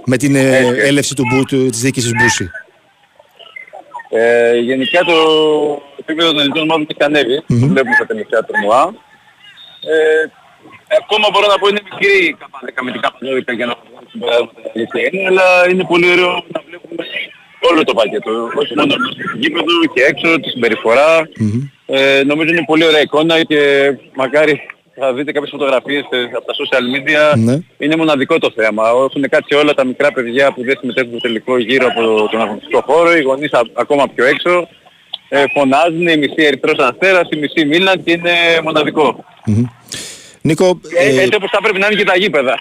[0.05, 0.81] Με την ε, Έτσι.
[0.81, 2.51] έλευση του, Μπου- του, της διοίκησης Μπούση.
[4.11, 5.15] Ε, γενικά το
[6.01, 7.37] επίπεδο των ελληνικών ομάδων έχει ανέβει.
[7.61, 8.83] Το βλέπουμε στα τελευταία τουρνουά.
[9.93, 9.97] Ε,
[11.01, 13.75] ακόμα μπορώ να πω είναι μικρή η ΚΑΠΑ 10 με την ΚΑΠΑ 12 για να
[13.81, 17.03] βγάλουμε συμπεράσματα η αλήθεια είναι, αλλά είναι πολύ ωραίο να βλέπουμε
[17.71, 18.31] όλο το πακέτο.
[18.61, 21.11] Όχι μόνο στο γήπεδο και έξω, τη συμπεριφορά.
[21.87, 23.59] Ε, νομίζω είναι πολύ ωραία εικόνα και
[24.15, 24.61] μακάρι
[24.97, 27.39] θα δείτε κάποιες φωτογραφίες ε, από τα social media.
[27.39, 27.59] Ναι.
[27.79, 28.89] Είναι μοναδικό το θέμα.
[28.89, 32.83] Έχουν κάτσει όλα τα μικρά παιδιά που δεν συμμετέχουν στο τελικό γύρω από τον αγωνιστικό
[32.87, 34.69] χώρο, οι γονείς α- ακόμα πιο έξω.
[35.29, 38.31] Ε, φωνάζουν, η μισή Ερυθρός Αστέρας, η μισή Μίλαν και είναι
[38.63, 39.25] μοναδικό.
[39.47, 39.65] Μμμ.
[40.41, 42.59] Νίκο, Ε, ε, έτσι όπως θα πρέπει να είναι και τα γήπεδα.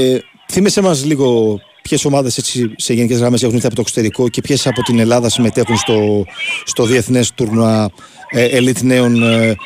[0.00, 0.18] ε,
[0.52, 4.40] θύμισε μας λίγο ποιες ομάδες έτσι, σε γενικές γραμμές έχουν έρθει από το εξωτερικό και
[4.40, 6.24] ποιες από την Ελλάδα συμμετέχουν στο,
[6.64, 7.90] στο διεθνές τουρνουά
[8.30, 9.56] ε, Elite νέων ε,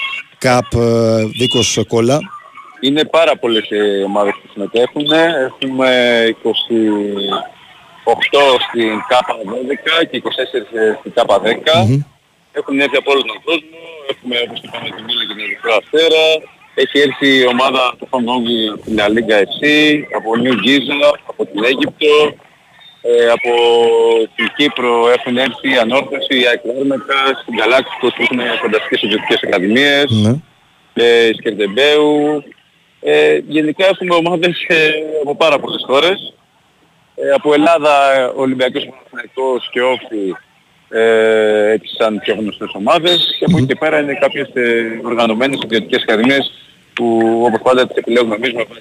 [0.42, 2.18] Cup ε, Δίκος Κόλλα.
[2.80, 5.06] Είναι πάρα πολλές ε, ομάδες που συμμετέχουν.
[5.10, 5.90] Έχουμε
[6.42, 6.50] 28
[8.68, 9.34] στην ΚΑΠΑ
[10.02, 11.44] 12 και 24 στην ΚΑΠΑ 10.
[12.52, 13.78] Έχουν έρθει από όλο τον κόσμο.
[14.10, 16.24] Έχουμε όπως είπαμε τη Μίλα και την Ερυθρό Αστέρα.
[16.82, 19.62] Έχει έρθει η ομάδα του Φανόγγι από την La Liga FC,
[20.16, 20.94] από Νιου Γκίζα,
[21.26, 22.14] από την Αίγυπτο.
[23.02, 23.50] Ε, από
[24.34, 29.40] την Κύπρο έχουν έρθει η Ανόρθωση, η ΑΕΚ Λάρνακα, στην Galacticos που έχουν φανταστικές ιδιωτικές
[29.42, 30.34] ακαδημίες Ναι.
[31.04, 32.42] ε, Σκερτεμπέου.
[33.00, 34.90] Ε, γενικά έχουμε ομάδες ε,
[35.22, 36.34] από πάρα πολλές χώρες.
[37.14, 40.34] Ε, από Ελλάδα, ε, ο Ολυμπιακός Παναθηναϊκός και Όφη
[40.88, 45.60] ε, έτσι σαν πιο γνωστές ομάδες και από εκεί και πέρα είναι κάποιες ε, οργανωμένες
[45.64, 46.52] ιδιωτικές ακαδημίες
[46.94, 48.80] που όπως πάντα τις επιλέγουμε εμείς με βάση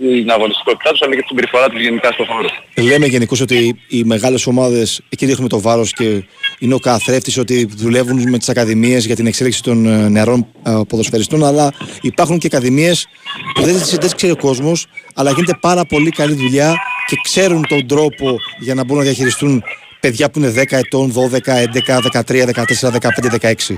[0.00, 2.48] την αγωνιστικότητά τους αλλά και την συμπεριφορά τους γενικά στον χώρο.
[2.88, 6.22] Λέμε γενικώς ότι οι μεγάλες ομάδες εκεί ρίχνουμε το βάρος και
[6.58, 10.80] είναι ο καθρέφτης ότι δουλεύουν με τις ακαδημίες για την εξέλιξη των ε, νεαρών ε,
[10.88, 11.44] ποδοσφαιριστών.
[11.44, 13.08] Αλλά υπάρχουν και ακαδημίες
[13.54, 16.74] που δεν τι δεν τις ξέρει ο κόσμος, αλλά γίνεται πάρα πολύ καλή δουλειά
[17.06, 19.62] και ξέρουν τον τρόπο για να μπορούν να διαχειριστούν
[20.00, 23.74] παιδιά που είναι 10 ετών, 12, 11, 13, 14, 15, 16.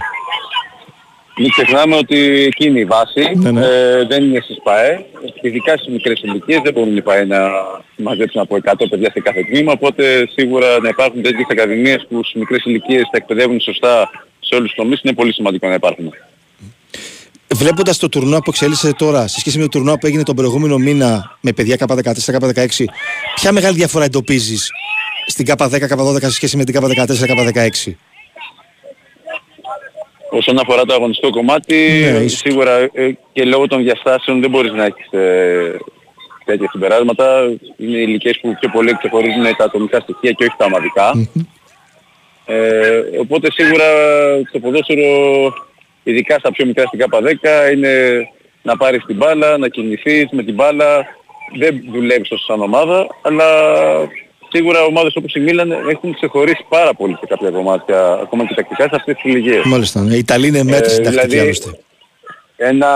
[1.38, 3.66] Μην ξεχνάμε ότι εκεί είναι η βάση, Ναι, ναι.
[3.66, 5.04] ε, δεν είναι στις ΠΑΕ.
[5.40, 7.38] Ειδικά στις μικρές ηλικίες δεν μπορούν οι ΠΑΕ να
[7.96, 12.40] μαζέψουν από 100 παιδιά σε κάθε τμήμα, οπότε σίγουρα να υπάρχουν τέτοιες ακαδημίες που στις
[12.40, 14.10] μικρές ηλικίες τα εκπαιδεύουν σωστά
[14.40, 16.12] σε όλους τους τομείς είναι πολύ σημαντικό να υπάρχουν.
[17.54, 20.78] Βλέποντας το τουρνουά που εξέλιξε τώρα σε σχέση με το τουρνουά που έγινε τον προηγούμενο
[20.78, 22.84] μήνα με παιδιά K14, K16,
[23.34, 24.70] ποια μεγάλη διαφορά εντοπίζεις
[25.26, 27.92] στην K10, K12 σε σχέση με την K14, K16.
[30.30, 31.74] Όσον αφορά το αγωνιστικό κομμάτι,
[32.12, 32.38] Ναι, ίσως.
[32.38, 35.76] σίγουρα ε, και λόγω των διαστάσεων δεν μπορείς να έχεις ε,
[36.44, 37.42] τέτοια συμπεράσματα.
[37.76, 41.28] Είναι ηλικίες που πιο πολύ ξεχωρίζουν τα ατομικά στοιχεία και όχι τα ομαδικά.
[42.46, 43.84] Ε, οπότε σίγουρα
[44.52, 45.06] το ποδόσφαιρο,
[46.02, 48.28] ειδικά στα πιο μικρά στην ΚΑΠΑ10, είναι
[48.62, 51.06] να πάρεις την μπάλα, να κινηθείς με την μπάλα.
[51.58, 53.44] Δεν δουλεύεις όσο σαν ομάδα, αλλά
[54.52, 58.82] σίγουρα ομάδες όπως η Μίλαν έχουν ξεχωρίσει πάρα πολύ σε κάποια κομμάτια, ακόμα και τακτικά
[58.82, 59.64] σε αυτές τις ηλικίες.
[59.64, 60.00] Μάλιστα.
[60.00, 60.14] ναι.
[60.14, 61.70] Η Ιταλία είναι μέτρη Ε, στην τακτική δηλαδή, άλλωστε.
[62.56, 62.88] Ένα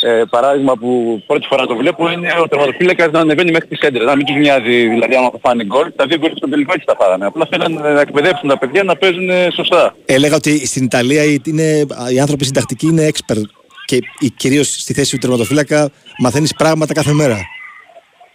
[0.00, 4.04] ε, παράδειγμα που πρώτη φορά το βλέπω είναι ο τερματοφύλακας να ανεβαίνει μέχρι τη σέντρα.
[4.04, 5.92] Να μην τους νοιάζει δηλαδή άμα θα φάνε γκολ.
[5.96, 7.26] Τα δύο γκολ στον τελικό έτσι τα φάγανε.
[7.26, 9.94] Απλά θέλουν να εκπαιδεύσουν τα παιδιά να παίζουν ε, σωστά.
[10.04, 13.42] Έλεγα ότι στην Ιταλία οι- είναι, οι άνθρωποι συντακτικοί είναι expert
[13.84, 13.98] και
[14.36, 17.38] κυρίως στη θέση του τερματοφύλακα μαθαίνεις πράγματα κάθε μέρα.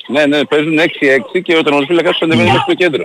[0.07, 0.83] Ναι, ναι, παίζουν 6-6
[1.43, 3.03] και ο τερματοφύλακας τους ανεβαίνει μέχρι το κέντρο.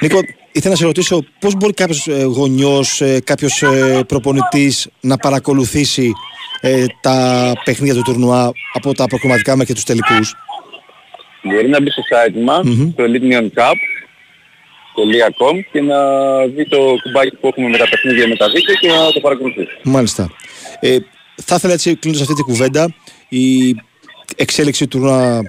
[0.00, 0.18] Νίκο,
[0.52, 3.62] ήθελα να σε ρωτήσω πώς μπορεί κάποιος γονιός, κάποιος
[4.06, 6.12] προπονητής να παρακολουθήσει
[6.60, 10.34] ε, τα παιχνίδια του τουρνουά από τα προκριματικά μέχρι και τους τελικούς;
[11.42, 12.90] Μπορεί να μπει στο site μας, Μμμ.
[12.92, 15.96] στο eliteneoncap.com και να
[16.46, 19.68] δει το κουμπάκι που έχουμε με τα παιχνίδια με τα δίκτυα και να το παρακολουθήσει.
[19.82, 20.30] Μάλιστα.
[20.80, 20.96] Ε,
[21.44, 22.94] θα ήθελα έτσι κλείνοντας αυτή την κουβέντα,
[23.28, 23.74] η
[24.36, 25.40] εξέλιξη του τουρνουά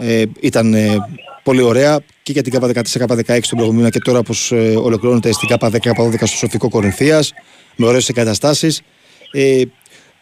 [0.00, 0.96] ε, ήταν ε,
[1.42, 4.52] πολύ ωραία και για την ΚΑΠΑ 14, ΚΑΠΑ 16 τον προηγούμενο μήνα και τώρα όπως
[4.52, 7.32] ε, ολοκληρώνεται στην ΚΑΠΑ 10, ΚΑΠΑ 12 στο Σοφικό Κορινθίας
[7.76, 8.80] με ωραίες εγκαταστάσεις.
[9.32, 9.62] Ε,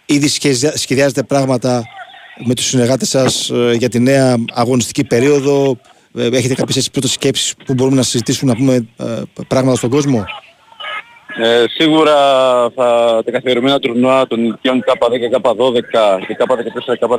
[0.06, 1.84] ήδη σχεδια- σχεδιάζεται πράγματα
[2.46, 5.78] με τους συνεργάτες σας ε, για τη νέα αγωνιστική περίοδο.
[6.18, 9.90] Ε, Έχετε κάποιες έτσι πρώτες σκέψεις που μπορούμε να συζητήσουμε, να πούμε ε, πράγματα στον
[9.90, 10.24] κόσμο;
[11.40, 12.14] Ε, σίγουρα
[12.74, 15.82] θα, τα καθιερωμένα τουρνουά των ηλικιών K10, K12
[16.26, 17.16] και K14, K16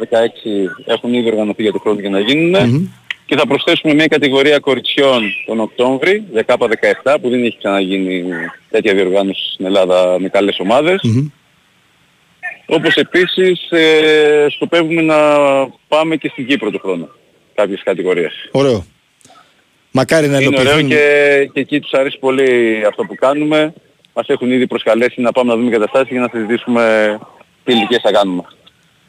[0.86, 2.92] έχουν ήδη οργανωθεί για το χρόνο για να γίνουν.
[3.26, 8.24] Και θα προσθέσουμε μια κατηγορία κοριτσιών τον Οκτώβρη, για K17, που δεν έχει ξαναγίνει
[8.70, 11.02] τέτοια διοργάνωση στην Ελλάδα με καλές ομάδες.
[12.66, 15.16] Όπως επίσης ε, σκοπεύουμε να
[15.88, 17.10] πάμε και στην Κύπρο του χρόνου,
[17.56, 18.34] κάποιες κατηγορίες.
[18.52, 18.86] Ωραίο.
[19.92, 20.90] Μακάρι να Είναι ωραίο υλοποιηθούν.
[20.90, 23.74] και, και εκεί τους αρέσει πολύ αυτό που κάνουμε.
[24.20, 27.18] Μας έχουν ήδη προσκαλέσει να πάμε να δούμε καταστάσεις για να συζητήσουμε
[27.64, 28.44] τι ηλικίες θα κάνουμε.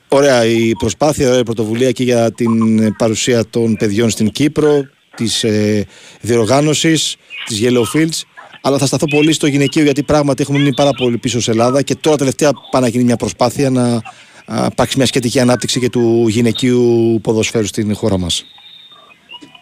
[0.08, 2.50] Ωραία η προσπάθεια, ωραία η πρωτοβουλία και για την
[2.96, 5.86] παρουσία των παιδιών στην Κύπρο, της ε,
[6.20, 8.20] διοργάνωσης, της Yellow Fields.
[8.62, 11.82] Αλλά θα σταθώ πολύ στο γυναικείο γιατί πράγματι έχουμε μείνει πάρα πολύ πίσω σε Ελλάδα
[11.82, 14.02] και τώρα τελευταία πάει να γίνει μια προσπάθεια να
[14.46, 18.44] α, υπάρξει μια σχετική ανάπτυξη και του γυναικείου ποδοσφαίρου στην χώρα μας.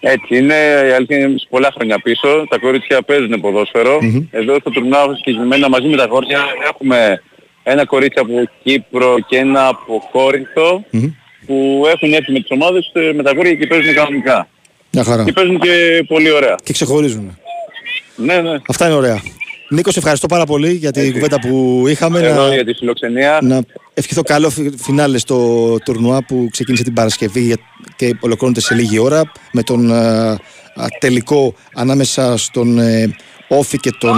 [0.01, 0.55] Έτσι είναι,
[0.89, 2.47] η αλήθεια είναι σε πολλά χρόνια πίσω.
[2.49, 3.99] Τα κορίτσια παίζουν ποδόσφαιρο.
[4.31, 7.23] Εδώ στο τουρνουά συγκεκριμένα μαζί με τα κορίτσια έχουμε
[7.63, 8.33] ένα κορίτσι από
[8.63, 10.85] Κύπρο και ένα από Κόρινθο
[11.47, 14.49] που έχουν έρθει με τις ομάδες ε, με τα κορίτσια και παίζουν κανονικά.
[14.91, 15.25] Μια χαρά.
[15.25, 16.55] Και παίζουν και πολύ ωραία.
[16.63, 17.39] Και ξεχωρίζουν.
[18.17, 18.57] Ναι, ναι.
[18.69, 19.23] Αυτά είναι ωραία.
[19.71, 22.19] Νίκος, σε ευχαριστώ πάρα πολύ για την κουβέντα που είχαμε.
[22.21, 23.39] Εδώ Να, για τη φιλοξενία.
[23.43, 23.61] να
[23.95, 27.57] ευχηθώ καλό φι- φινάλε στο τουρνουά που ξεκίνησε την Παρασκευή για-
[27.97, 30.39] και ολοκληρώνεται σε λίγη ώρα με τον α, α,
[31.01, 33.15] τελικό ανάμεσα στον ε,
[33.49, 34.17] Όφη και τον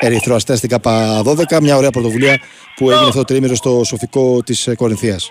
[0.00, 1.60] ε, Ερυθρό Αστέρα στην ΚΑΠΑ 12.
[1.62, 2.38] Μια ωραία πρωτοβουλία
[2.76, 5.30] που έγινε αυτό το τρίμηνο στο Σοφικό της ε, Κορινθίας.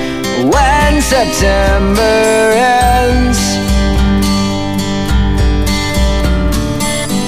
[0.53, 2.17] when September
[2.99, 3.39] ends.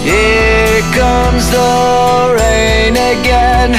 [0.10, 1.72] Here comes the
[2.40, 3.76] rain again.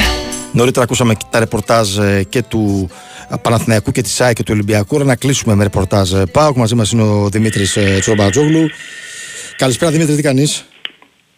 [0.51, 2.89] Νωρίτερα ακούσαμε και τα ρεπορτάζ ε, και του
[3.29, 4.95] α, Παναθηναϊκού και της ΣΑΕ και του Ολυμπιακού.
[4.95, 6.55] Ωραία, Να κλείσουμε με ρεπορτάζ ε, ΠΑΟΚ.
[6.57, 8.69] Μαζί μας είναι ο Δημήτρης ε, Τσορομπατζόγλου.
[9.57, 10.65] Καλησπέρα Δημήτρη, τι κάνεις;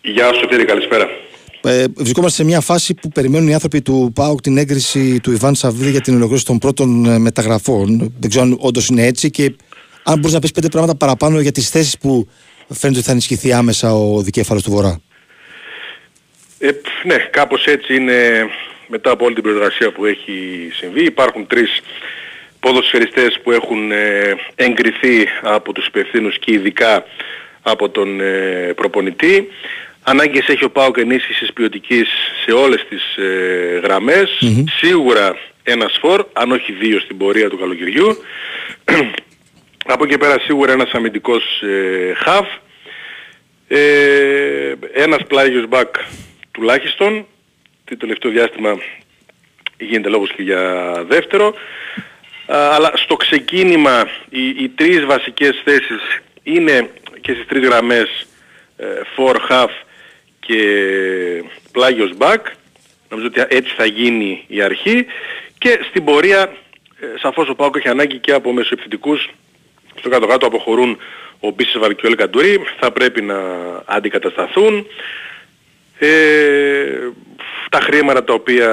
[0.02, 1.08] Γεια σου Τύρη, καλησπέρα.
[1.62, 5.56] Ε, βρισκόμαστε σε μια φάση που περιμένουν οι άνθρωποι του ΠΑΟΚ την έγκριση του Ιβάν
[5.56, 8.14] Σαββίδη για την ολοκλήρωση των πρώτων ε, μεταγραφών.
[8.20, 9.56] Δεν ξέρω αν όντως είναι έτσι και
[10.04, 12.28] αν μπορείς να πεις πέντε πράγματα παραπάνω για τις θέσεις που
[12.70, 15.00] φαίνεται ότι θα ενισχυθεί άμεσα ο δικέφαλος του Βορρά.
[16.60, 18.48] Ε, πφ, ναι, κάπως έτσι είναι
[18.88, 21.04] μετά από όλη την προεργασία που έχει συμβεί.
[21.04, 21.82] Υπάρχουν τρεις
[22.60, 27.06] ποδοσφαιριστές που έχουν ε, εγκριθεί από τους υπευθύνους και ειδικά
[27.62, 29.48] από τον ε, προπονητή.
[30.10, 32.08] Ανάγκες έχει ο ΠΑΟΚ ενίσχυσης ποιοτικής
[32.46, 34.30] σε όλες τις ε, γραμμες
[34.78, 38.18] Σίγουρα ένας φορ, αν όχι δύο στην πορεία του καλοκαιριού.
[39.94, 42.48] από εκεί πέρα σίγουρα ένας αμυντικός ε, χαφ.
[43.68, 45.96] Ε, ένας πλάγιος μπακ
[46.52, 47.26] τουλάχιστον.
[47.84, 48.78] Το τελευταίο διάστημα
[49.78, 51.48] γίνεται λόγος και για δεύτερο.
[52.46, 56.90] Α, αλλά στο ξεκίνημα οι, οι τρεις βασικές θέσεις είναι
[57.22, 58.28] και στις τρεις γραμμές
[58.78, 58.86] ε,
[59.16, 59.86] for half
[60.48, 62.40] και πλάγιος back.
[63.10, 65.06] Νομίζω ότι έτσι θα γίνει η αρχή.
[65.58, 66.42] Και στην πορεία
[67.00, 69.30] ε, σαφώς ο Πάοκ έχει ανάγκη και από μεσοεπιθετικούς
[69.96, 70.98] στο κάτω-κάτω αποχωρούν
[71.40, 73.38] ο Μπίσεσβαρ και ο Ελκαντουρί, θα πρέπει να
[73.86, 74.88] αντικατασταθούν.
[76.00, 77.10] Ε,
[77.70, 78.70] τα χρήματα τα οποία,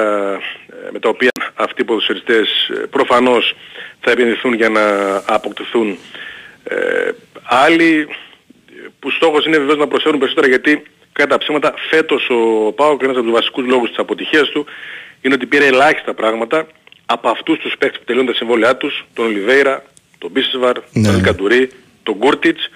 [0.87, 3.55] ε, με τα οποία αυτοί οι ποδοσφαιριστές ε, προφανώς
[4.01, 5.99] θα επενδυθούν για να αποκτηθούν
[6.65, 7.11] ε,
[7.43, 8.09] άλλοι
[8.99, 10.83] που στόχος είναι βεβαίως να προσφέρουν περισσότερα γιατί
[11.19, 14.67] κατά ψέματα φέτος ο Πάοκ ένας από τους βασικούς λόγους της αποτυχίας του
[15.21, 16.67] είναι ότι πήρε ελάχιστα πράγματα
[17.07, 19.85] από αυτούς τους παίκτες που τελειώνουν τα συμβόλαιά τους, τον Ολιβέηρα,
[20.19, 21.07] τον Μπίσεσβαρ, Ναι.
[21.07, 21.71] τον Ελκαντουρί,
[22.03, 22.71] τον Γκούρτιτς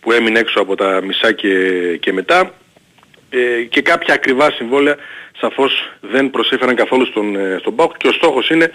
[0.00, 1.56] που έμεινε έξω από τα μισά και,
[2.00, 2.52] και μετά
[3.30, 4.96] ε, και κάποια ακριβά συμβόλαια
[5.40, 8.70] σαφώς δεν προσέφεραν καθόλου στον, ε, στον ΠΑΟΚ και ο στόχος είναι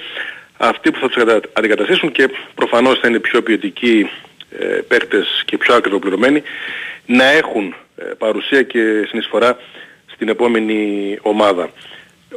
[0.58, 4.10] αυτοί που θα τους κατα- αντικαταστήσουν και προφανώς θα είναι πιο ποιοτικοί
[4.60, 6.44] ε, παίκτες και πιο ακριβοπληρωμένοι
[7.12, 9.58] να έχουν ε, παρουσία και συνεισφορά
[10.14, 11.70] στην επόμενη ομάδα.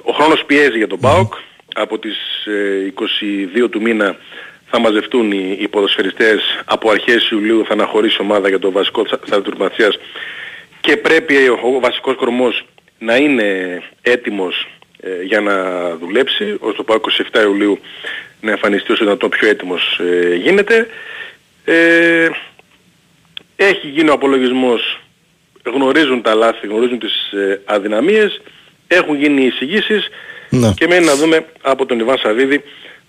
[0.02, 1.34] Ο χρόνος πιέζει για τον ΠΑΟΚ.
[1.74, 2.16] Από τις
[2.46, 2.92] ε,
[3.64, 4.16] 22 του μήνα
[4.66, 9.06] θα μαζευτούν οι, οι ποδοσφαιριστές από αρχές Ιουλίου θα αναχωρήσει η ομάδα για το βασικό
[9.06, 9.98] στάδιο του Ματσίας
[10.80, 12.64] και πρέπει ο, ο βασικός κορμός
[12.98, 14.68] να είναι έτοιμος
[15.00, 15.54] ε, για να
[15.96, 17.00] δουλέψει, ώστε το πάω
[17.32, 17.78] 27 Ιουλίου
[18.40, 20.86] να εμφανιστεί όσο δυνατόν πιο έτοιμος ε, γίνεται.
[21.64, 22.28] Ε,
[23.64, 25.00] έχει γίνει ο απολογισμός,
[25.74, 28.40] γνωρίζουν τα λάθη, γνωρίζουν τις ε, αδυναμίες,
[28.86, 30.08] έχουν γίνει οι εισηγήσεις
[30.50, 30.72] Ναι.
[30.76, 32.62] και μένει να δούμε από τον Ιβάν Σαββίδη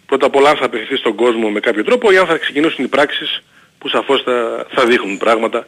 [0.06, 2.86] πρώτα απ' όλα αν θα απευθυνθεί στον κόσμο με κάποιο τρόπο ή αν θα ξεκινήσουν
[2.86, 3.43] οι πράξεις
[3.78, 5.66] που σαφώς θα, θα δείχνουν πράγματα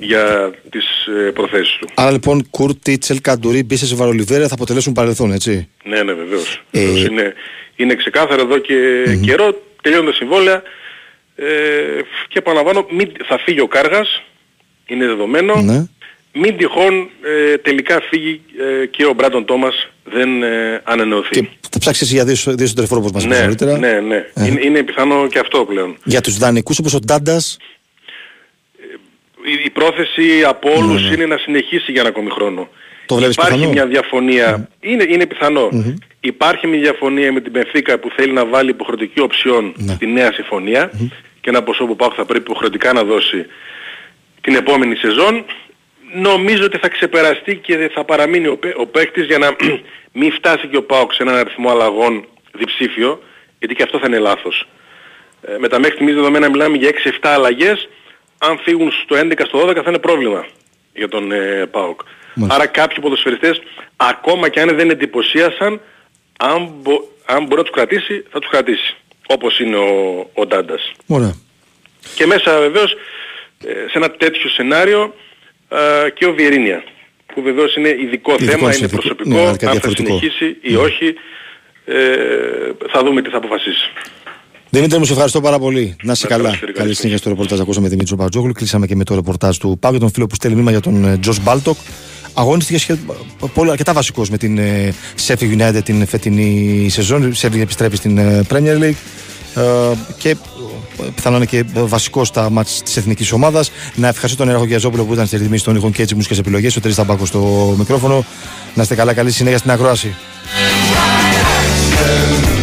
[0.00, 1.88] για τις ε, προθέσεις του.
[1.94, 6.62] Άρα λοιπόν Κουρ, Τίτσελ, Καντουρί, Μπίσες, Βαρολιβέρα θα αποτελέσουν παρελθόν, έτσι; Ναι, ναι, βεβαίως.
[6.70, 7.04] Ε, Βεβαίως.
[7.04, 7.34] Είναι,
[7.76, 10.62] είναι ξεκάθαρο εδώ και καιρό, τελειώνουν τα συμβόλαια
[11.36, 11.44] ε,
[12.28, 14.22] και επαναλαμβάνω, μην, θα φύγει ο Κάργας,
[14.86, 15.62] είναι δεδομένο.
[15.62, 15.86] Ναι.
[16.36, 17.08] Μην τυχόν
[17.52, 18.40] ε, τελικά φύγει
[18.82, 21.40] ε, και ο Μπράντον Τόμας δεν ε, ανανεωθεί.
[21.40, 23.78] Και θα ψάξεις για δύο, δύο συντρεφόρ όπως μας είπες ναι, νωρίτερα.
[23.78, 24.16] ναι, ναι.
[24.34, 24.46] Ε.
[24.46, 25.96] Είναι, είναι πιθανό και αυτό πλέον.
[26.04, 27.56] Για τους δανεικούς όπως ο Ντάντας,
[29.46, 31.14] Η, η πρόθεση από όλους Ναι, ναι.
[31.14, 32.68] είναι να συνεχίσει για ένα ακόμη χρόνο.
[33.06, 35.68] Το βλέπεις Υπάρχει πιθανό; μια διαφωνία, είναι, είναι πιθανό.
[36.20, 39.92] Υπάρχει μια διαφωνία με την Πενφύκα που θέλει να βάλει υποχρεωτική οψιόν Ναι.
[39.94, 40.90] στη νέα συμφωνία
[41.44, 43.46] και ένα ποσό που πάω θα πρέπει υποχρεωτικά να δώσει
[44.40, 45.44] την επόμενη σεζόν.
[46.14, 49.56] Νομίζω ότι θα ξεπεραστεί και θα παραμείνει ο, παί- ο παίκτης για να
[50.18, 53.22] μην φτάσει και ο ΠΑΟΚ σε έναν αριθμό αλλαγών διψήφιο,
[53.58, 54.66] γιατί και αυτό θα είναι λάθος.
[55.42, 57.88] Ε, με τα μέχρι στιγμής δεδομένα μιλάμε για 6-7 αλλαγές.
[58.38, 60.46] Αν φύγουν στο 11 στο 12 θα είναι πρόβλημα
[60.94, 62.00] για τον ε, ΠΑΟΚ.
[62.34, 62.60] Μάλιστα.
[62.60, 63.62] Άρα κάποιοι ποδοσφαιριστές
[63.96, 65.80] ακόμα και αν δεν εντυπωσίασαν
[66.38, 68.96] αν, μπο- αν μπορεί να τους κρατήσει θα τους κρατήσει.
[69.26, 69.90] Όπως είναι ο,
[70.34, 70.92] ο Ντάντας.
[71.06, 71.34] ωραία.
[72.14, 72.92] Και μέσα βεβαίως
[73.64, 75.14] ε, σε ένα τέτοιο σενάριο
[75.68, 76.84] ε, και ο Βιερίνια
[77.34, 78.96] που βεβαίως είναι ειδικό Ειδικό, θέμα, είναι ειδικό.
[78.96, 80.18] προσωπικό, Ναι, αν αρκετά θα διαφορετικό.
[80.18, 81.14] συνεχίσει ή όχι
[81.84, 81.94] ε,
[82.92, 83.90] θα δούμε τι θα αποφασίσει.
[84.70, 85.96] Δημήτρη μου, σε ευχαριστώ πάρα πολύ.
[86.02, 86.48] Να είσαι Να καλά.
[86.48, 87.60] ευχαριστώ, Καλή συνέχεια στο ρεπορτάζ.
[87.60, 88.52] Ακούσαμε Δημήτρη Μπατζόγλου.
[88.52, 91.32] Κλείσαμε και με το ρεπορτάζ του Πάγου, τον φίλο που στέλνει μήνυμα για τον Τζορτζ
[91.42, 91.76] Μπάλντοκ.
[92.34, 92.98] Αγωνίστηκε σχε...
[93.54, 94.94] πολύ, αρκετά βασικός με την ε,
[95.26, 97.22] Sheffield United την φετινή σεζόν.
[97.22, 98.94] Η Sheffield επιστρέφει στην ε, Premier League.
[99.54, 99.62] Ε,
[100.18, 100.36] και ε,
[101.14, 103.70] πιθανόν είναι και βασικός στα μάτς της εθνικής ομάδας.
[103.94, 106.76] Να ευχαριστώ τον Έραχο Γιαζόπουλο που ήταν στη ρυθμίση των ήχων και έτσι μουσικές επιλογές.
[106.76, 108.24] Ο Τρει Ταμπάκο στο μικρόφωνο.
[108.74, 110.14] Να είστε καλά, καλή συνέχεια στην ακρόαση.
[110.94, 112.53] Rock